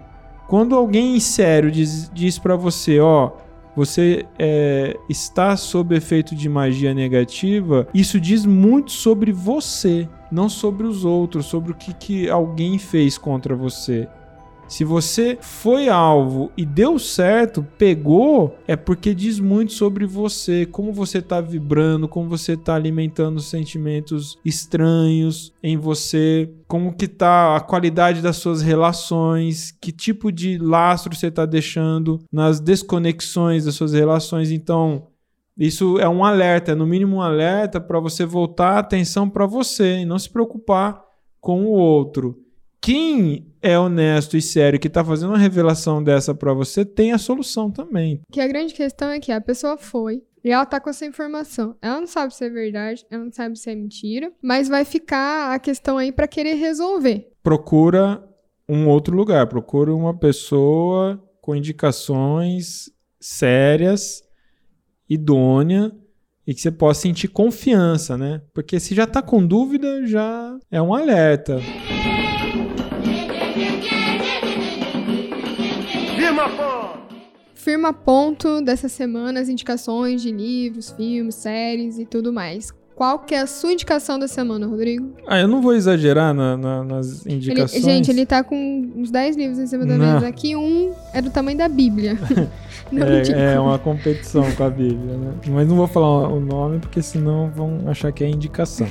quando 0.46 0.74
alguém 0.74 1.18
sério 1.20 1.70
diz, 1.70 2.10
diz 2.12 2.38
para 2.38 2.54
você, 2.56 2.98
ó, 3.00 3.30
você 3.76 4.24
é, 4.38 4.96
está 5.06 5.54
sob 5.54 5.94
efeito 5.94 6.34
de 6.34 6.48
magia 6.48 6.94
negativa, 6.94 7.86
isso 7.92 8.18
diz 8.18 8.46
muito 8.46 8.90
sobre 8.90 9.30
você, 9.30 10.08
não 10.32 10.48
sobre 10.48 10.86
os 10.86 11.04
outros, 11.04 11.44
sobre 11.44 11.72
o 11.72 11.74
que, 11.74 11.92
que 11.92 12.30
alguém 12.30 12.78
fez 12.78 13.18
contra 13.18 13.54
você. 13.54 14.08
Se 14.68 14.82
você 14.84 15.38
foi 15.40 15.88
alvo 15.88 16.50
e 16.56 16.66
deu 16.66 16.98
certo, 16.98 17.64
pegou, 17.78 18.56
é 18.66 18.74
porque 18.74 19.14
diz 19.14 19.38
muito 19.38 19.72
sobre 19.72 20.04
você, 20.06 20.66
como 20.66 20.92
você 20.92 21.22
tá 21.22 21.40
vibrando, 21.40 22.08
como 22.08 22.28
você 22.28 22.56
tá 22.56 22.74
alimentando 22.74 23.40
sentimentos 23.40 24.38
estranhos 24.44 25.52
em 25.62 25.76
você, 25.76 26.52
como 26.66 26.92
que 26.92 27.06
tá 27.06 27.56
a 27.56 27.60
qualidade 27.60 28.20
das 28.20 28.36
suas 28.36 28.60
relações, 28.60 29.70
que 29.80 29.92
tipo 29.92 30.32
de 30.32 30.58
lastro 30.58 31.14
você 31.14 31.30
tá 31.30 31.46
deixando 31.46 32.20
nas 32.32 32.58
desconexões 32.58 33.64
das 33.64 33.76
suas 33.76 33.92
relações. 33.92 34.50
Então, 34.50 35.06
isso 35.56 35.98
é 35.98 36.08
um 36.08 36.24
alerta, 36.24 36.72
é 36.72 36.74
no 36.74 36.86
mínimo 36.86 37.16
um 37.16 37.22
alerta 37.22 37.80
para 37.80 38.00
você 38.00 38.26
voltar 38.26 38.72
a 38.72 38.78
atenção 38.80 39.30
para 39.30 39.46
você 39.46 39.98
e 39.98 40.04
não 40.04 40.18
se 40.18 40.28
preocupar 40.28 41.02
com 41.40 41.66
o 41.66 41.70
outro. 41.70 42.42
Quem 42.80 43.52
é 43.66 43.78
honesto 43.78 44.36
e 44.36 44.42
sério 44.42 44.78
que 44.78 44.88
tá 44.88 45.04
fazendo 45.04 45.30
uma 45.30 45.38
revelação 45.38 46.02
dessa 46.02 46.34
para 46.34 46.54
você 46.54 46.84
tem 46.84 47.12
a 47.12 47.18
solução 47.18 47.70
também. 47.70 48.20
Que 48.30 48.40
a 48.40 48.46
grande 48.46 48.72
questão 48.72 49.10
é 49.10 49.18
que 49.18 49.32
a 49.32 49.40
pessoa 49.40 49.76
foi 49.76 50.22
e 50.44 50.50
ela 50.50 50.64
tá 50.64 50.78
com 50.78 50.88
essa 50.88 51.04
informação. 51.04 51.76
Ela 51.82 52.00
não 52.00 52.06
sabe 52.06 52.32
se 52.32 52.44
é 52.44 52.48
verdade, 52.48 53.04
ela 53.10 53.24
não 53.24 53.32
sabe 53.32 53.58
se 53.58 53.68
é 53.68 53.74
mentira, 53.74 54.32
mas 54.40 54.68
vai 54.68 54.84
ficar 54.84 55.52
a 55.52 55.58
questão 55.58 55.98
aí 55.98 56.12
pra 56.12 56.28
querer 56.28 56.54
resolver. 56.54 57.28
Procura 57.42 58.22
um 58.68 58.88
outro 58.88 59.16
lugar, 59.16 59.48
procura 59.48 59.92
uma 59.94 60.16
pessoa 60.16 61.20
com 61.40 61.54
indicações 61.54 62.90
sérias, 63.20 64.22
idônea 65.08 65.92
e 66.46 66.54
que 66.54 66.60
você 66.60 66.70
possa 66.70 67.02
sentir 67.02 67.28
confiança, 67.28 68.16
né? 68.16 68.40
Porque 68.54 68.78
se 68.78 68.94
já 68.94 69.06
tá 69.06 69.20
com 69.20 69.44
dúvida, 69.44 70.06
já 70.06 70.56
é 70.70 70.80
um 70.80 70.94
alerta. 70.94 71.60
Firma, 76.36 76.48
pô. 76.50 76.98
Firma 77.54 77.92
ponto 77.94 78.60
dessa 78.60 78.88
semana 78.90 79.40
as 79.40 79.48
indicações 79.48 80.20
de 80.20 80.30
livros, 80.30 80.90
filmes, 80.90 81.34
séries 81.34 81.98
e 81.98 82.04
tudo 82.04 82.30
mais. 82.32 82.72
Qual 82.94 83.18
que 83.20 83.34
é 83.34 83.40
a 83.40 83.46
sua 83.46 83.72
indicação 83.72 84.18
da 84.18 84.28
semana, 84.28 84.66
Rodrigo? 84.66 85.12
Ah, 85.26 85.38
eu 85.38 85.48
não 85.48 85.60
vou 85.62 85.74
exagerar 85.74 86.32
na- 86.34 86.56
na- 86.56 86.84
nas 86.84 87.24
Ele- 87.26 87.36
indicações. 87.36 87.82
gente, 87.84 88.10
ele 88.10 88.24
tá 88.24 88.42
com 88.44 88.56
uns 88.96 89.10
10 89.10 89.36
livros 89.36 89.58
em 89.58 89.66
cima 89.66 89.84
da 89.86 89.96
Não. 89.98 90.14
mesa 90.14 90.28
aqui. 90.28 90.54
Um 90.56 90.92
é 91.12 91.20
do 91.22 91.30
tamanho 91.30 91.56
da 91.58 91.68
Bíblia. 91.68 92.16
É, 93.34 93.54
é 93.54 93.60
uma 93.60 93.78
competição 93.80 94.44
com 94.52 94.62
a 94.62 94.70
Bíblia, 94.70 95.16
né? 95.16 95.32
Mas 95.48 95.66
não 95.66 95.74
vou 95.76 95.88
falar 95.88 96.28
o 96.28 96.38
nome 96.38 96.78
porque 96.78 97.02
senão 97.02 97.50
vão 97.50 97.80
achar 97.88 98.12
que 98.12 98.22
é 98.22 98.28
indicação. 98.28 98.86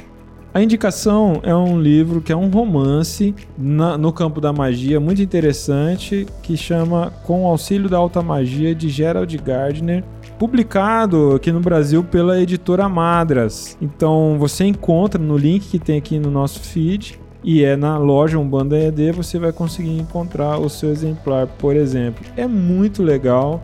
A 0.55 0.63
indicação 0.63 1.41
é 1.43 1.53
um 1.53 1.77
livro 1.81 2.21
que 2.21 2.31
é 2.31 2.35
um 2.35 2.49
romance 2.49 3.35
na- 3.57 3.97
no 3.97 4.13
campo 4.13 4.39
da 4.39 4.53
magia 4.53 5.01
muito 5.01 5.21
interessante 5.21 6.25
que 6.41 6.55
chama 6.55 7.11
Com 7.25 7.43
o 7.43 7.47
Auxílio 7.47 7.89
da 7.89 7.97
Alta 7.97 8.21
Magia 8.21 8.73
de 8.73 8.87
Gerald 8.87 9.37
Gardner, 9.37 10.01
publicado 10.39 11.33
aqui 11.35 11.51
no 11.51 11.59
Brasil 11.59 12.05
pela 12.05 12.39
editora 12.39 12.87
Madras. 12.87 13.77
Então 13.81 14.37
você 14.39 14.63
encontra 14.63 15.21
no 15.21 15.37
link 15.37 15.67
que 15.67 15.77
tem 15.77 15.97
aqui 15.97 16.17
no 16.17 16.31
nosso 16.31 16.61
feed 16.61 17.19
e 17.43 17.61
é 17.61 17.75
na 17.75 17.97
loja 17.97 18.39
Umbanda 18.39 18.77
ED 18.77 19.11
você 19.11 19.37
vai 19.37 19.51
conseguir 19.51 19.97
encontrar 19.99 20.57
o 20.57 20.69
seu 20.69 20.89
exemplar, 20.89 21.47
por 21.47 21.75
exemplo. 21.75 22.23
É 22.37 22.47
muito 22.47 23.03
legal 23.03 23.61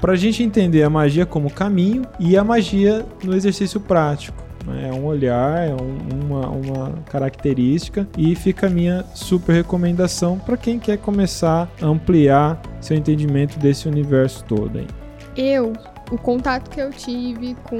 para 0.00 0.12
a 0.12 0.16
gente 0.16 0.40
entender 0.44 0.84
a 0.84 0.88
magia 0.88 1.26
como 1.26 1.50
caminho 1.50 2.02
e 2.20 2.36
a 2.36 2.44
magia 2.44 3.04
no 3.24 3.34
exercício 3.34 3.80
prático. 3.80 4.46
Né? 4.68 4.88
É 4.88 4.92
um 4.92 5.04
olhar, 5.06 5.66
é 5.68 5.74
um- 5.74 6.24
uma, 6.26 6.48
uma 6.48 6.92
característica 7.10 8.06
e 8.16 8.34
fica 8.34 8.66
a 8.66 8.70
minha 8.70 9.04
super 9.14 9.52
recomendação 9.54 10.38
para 10.38 10.56
quem 10.56 10.78
quer 10.78 10.98
começar 10.98 11.68
a 11.80 11.86
ampliar 11.86 12.60
seu 12.80 12.96
entendimento 12.96 13.58
desse 13.58 13.88
universo 13.88 14.44
todo. 14.44 14.78
Hein? 14.78 14.86
Eu, 15.36 15.72
o 16.10 16.18
contato 16.18 16.70
que 16.70 16.80
eu 16.80 16.90
tive 16.90 17.54
com 17.64 17.76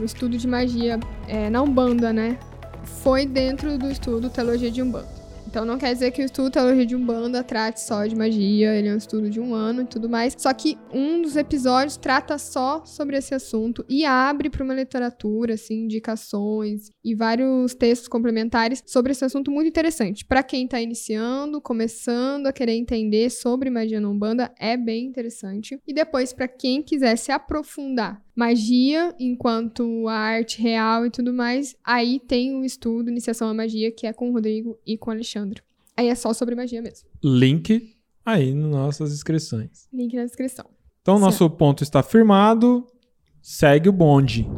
o 0.00 0.04
estudo 0.04 0.36
de 0.36 0.46
magia 0.46 0.98
é, 1.28 1.48
na 1.50 1.62
Umbanda, 1.62 2.12
né? 2.12 2.38
foi 2.84 3.26
dentro 3.26 3.76
do 3.78 3.90
estudo 3.90 4.28
Teologia 4.30 4.70
de 4.70 4.82
Umbanda. 4.82 5.19
Então 5.50 5.64
não 5.64 5.78
quer 5.78 5.92
dizer 5.92 6.12
que 6.12 6.22
o 6.22 6.24
estudo 6.24 6.48
Teologia 6.48 6.86
de 6.86 6.94
Umbanda 6.94 7.42
trate 7.42 7.80
só 7.80 8.06
de 8.06 8.14
magia, 8.14 8.72
ele 8.76 8.86
é 8.86 8.94
um 8.94 8.96
estudo 8.96 9.28
de 9.28 9.40
um 9.40 9.52
ano 9.52 9.82
e 9.82 9.84
tudo 9.84 10.08
mais. 10.08 10.36
Só 10.38 10.54
que 10.54 10.78
um 10.92 11.20
dos 11.20 11.34
episódios 11.34 11.96
trata 11.96 12.38
só 12.38 12.84
sobre 12.84 13.16
esse 13.16 13.34
assunto 13.34 13.84
e 13.88 14.04
abre 14.04 14.48
para 14.48 14.62
uma 14.62 14.72
literatura, 14.72 15.54
assim, 15.54 15.86
indicações 15.86 16.92
e 17.04 17.16
vários 17.16 17.74
textos 17.74 18.06
complementares 18.06 18.80
sobre 18.86 19.10
esse 19.10 19.24
assunto 19.24 19.50
muito 19.50 19.66
interessante. 19.66 20.24
Para 20.24 20.44
quem 20.44 20.68
tá 20.68 20.80
iniciando, 20.80 21.60
começando 21.60 22.46
a 22.46 22.52
querer 22.52 22.74
entender 22.74 23.28
sobre 23.28 23.70
magia 23.70 24.00
na 24.00 24.08
Umbanda, 24.08 24.54
é 24.56 24.76
bem 24.76 25.06
interessante. 25.06 25.80
E 25.84 25.92
depois, 25.92 26.32
para 26.32 26.46
quem 26.46 26.80
quiser 26.80 27.16
se 27.16 27.32
aprofundar 27.32 28.22
magia 28.40 29.14
enquanto 29.20 30.08
a 30.08 30.14
arte 30.14 30.62
real 30.62 31.04
e 31.04 31.10
tudo 31.10 31.30
mais, 31.30 31.76
aí 31.84 32.18
tem 32.18 32.56
o 32.56 32.64
estudo 32.64 33.10
Iniciação 33.10 33.48
à 33.50 33.54
Magia, 33.54 33.92
que 33.92 34.06
é 34.06 34.14
com 34.14 34.30
o 34.30 34.32
Rodrigo 34.32 34.78
e 34.86 34.96
com 34.96 35.10
o 35.10 35.12
Alexandre. 35.12 35.62
Aí 35.94 36.08
é 36.08 36.14
só 36.14 36.32
sobre 36.32 36.54
magia 36.54 36.80
mesmo. 36.80 37.06
Link 37.22 37.94
aí 38.24 38.54
nas 38.54 38.70
nossas 38.70 39.12
inscrições. 39.12 39.86
Link 39.92 40.16
na 40.16 40.24
descrição. 40.24 40.64
Então, 41.02 41.18
nosso 41.18 41.50
ponto 41.50 41.82
está 41.82 42.02
firmado. 42.02 42.86
Segue 43.42 43.90
o 43.90 43.92
bonde. 43.92 44.48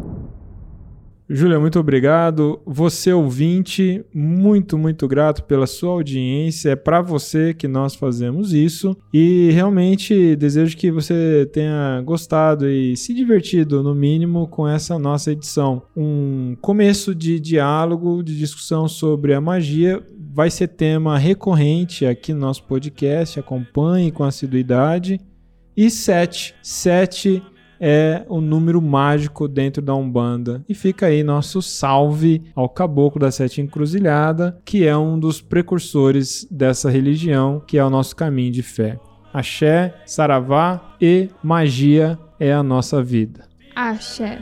Júlia, 1.34 1.58
muito 1.58 1.80
obrigado. 1.80 2.60
Você 2.66 3.10
ouvinte, 3.10 4.04
muito, 4.14 4.76
muito 4.76 5.08
grato 5.08 5.42
pela 5.44 5.66
sua 5.66 5.92
audiência. 5.92 6.72
É 6.72 6.76
para 6.76 7.00
você 7.00 7.54
que 7.54 7.66
nós 7.66 7.94
fazemos 7.94 8.52
isso 8.52 8.94
e 9.14 9.48
realmente 9.50 10.36
desejo 10.36 10.76
que 10.76 10.90
você 10.90 11.48
tenha 11.50 12.02
gostado 12.04 12.68
e 12.68 12.94
se 12.98 13.14
divertido 13.14 13.82
no 13.82 13.94
mínimo 13.94 14.46
com 14.46 14.68
essa 14.68 14.98
nossa 14.98 15.32
edição. 15.32 15.82
Um 15.96 16.54
começo 16.60 17.14
de 17.14 17.40
diálogo, 17.40 18.22
de 18.22 18.36
discussão 18.36 18.86
sobre 18.86 19.32
a 19.32 19.40
magia 19.40 20.04
vai 20.34 20.50
ser 20.50 20.68
tema 20.68 21.16
recorrente 21.16 22.04
aqui 22.04 22.34
no 22.34 22.40
nosso 22.40 22.64
podcast. 22.64 23.40
Acompanhe 23.40 24.12
com 24.12 24.22
assiduidade. 24.22 25.18
E 25.74 25.88
7. 25.88 26.54
7 26.62 27.42
é 27.84 28.24
o 28.28 28.40
número 28.40 28.80
mágico 28.80 29.48
dentro 29.48 29.82
da 29.82 29.92
Umbanda. 29.92 30.64
E 30.68 30.74
fica 30.74 31.06
aí 31.06 31.24
nosso 31.24 31.60
salve 31.60 32.44
ao 32.54 32.68
Caboclo 32.68 33.20
da 33.20 33.32
Sete 33.32 33.60
Encruzilhada, 33.60 34.56
que 34.64 34.86
é 34.86 34.96
um 34.96 35.18
dos 35.18 35.40
precursores 35.40 36.46
dessa 36.48 36.88
religião, 36.88 37.60
que 37.66 37.76
é 37.76 37.84
o 37.84 37.90
nosso 37.90 38.14
caminho 38.14 38.52
de 38.52 38.62
fé. 38.62 39.00
Axé, 39.34 39.94
saravá 40.06 40.94
e 41.00 41.28
magia 41.42 42.16
é 42.38 42.52
a 42.52 42.62
nossa 42.62 43.02
vida. 43.02 43.48
Axé. 43.74 44.38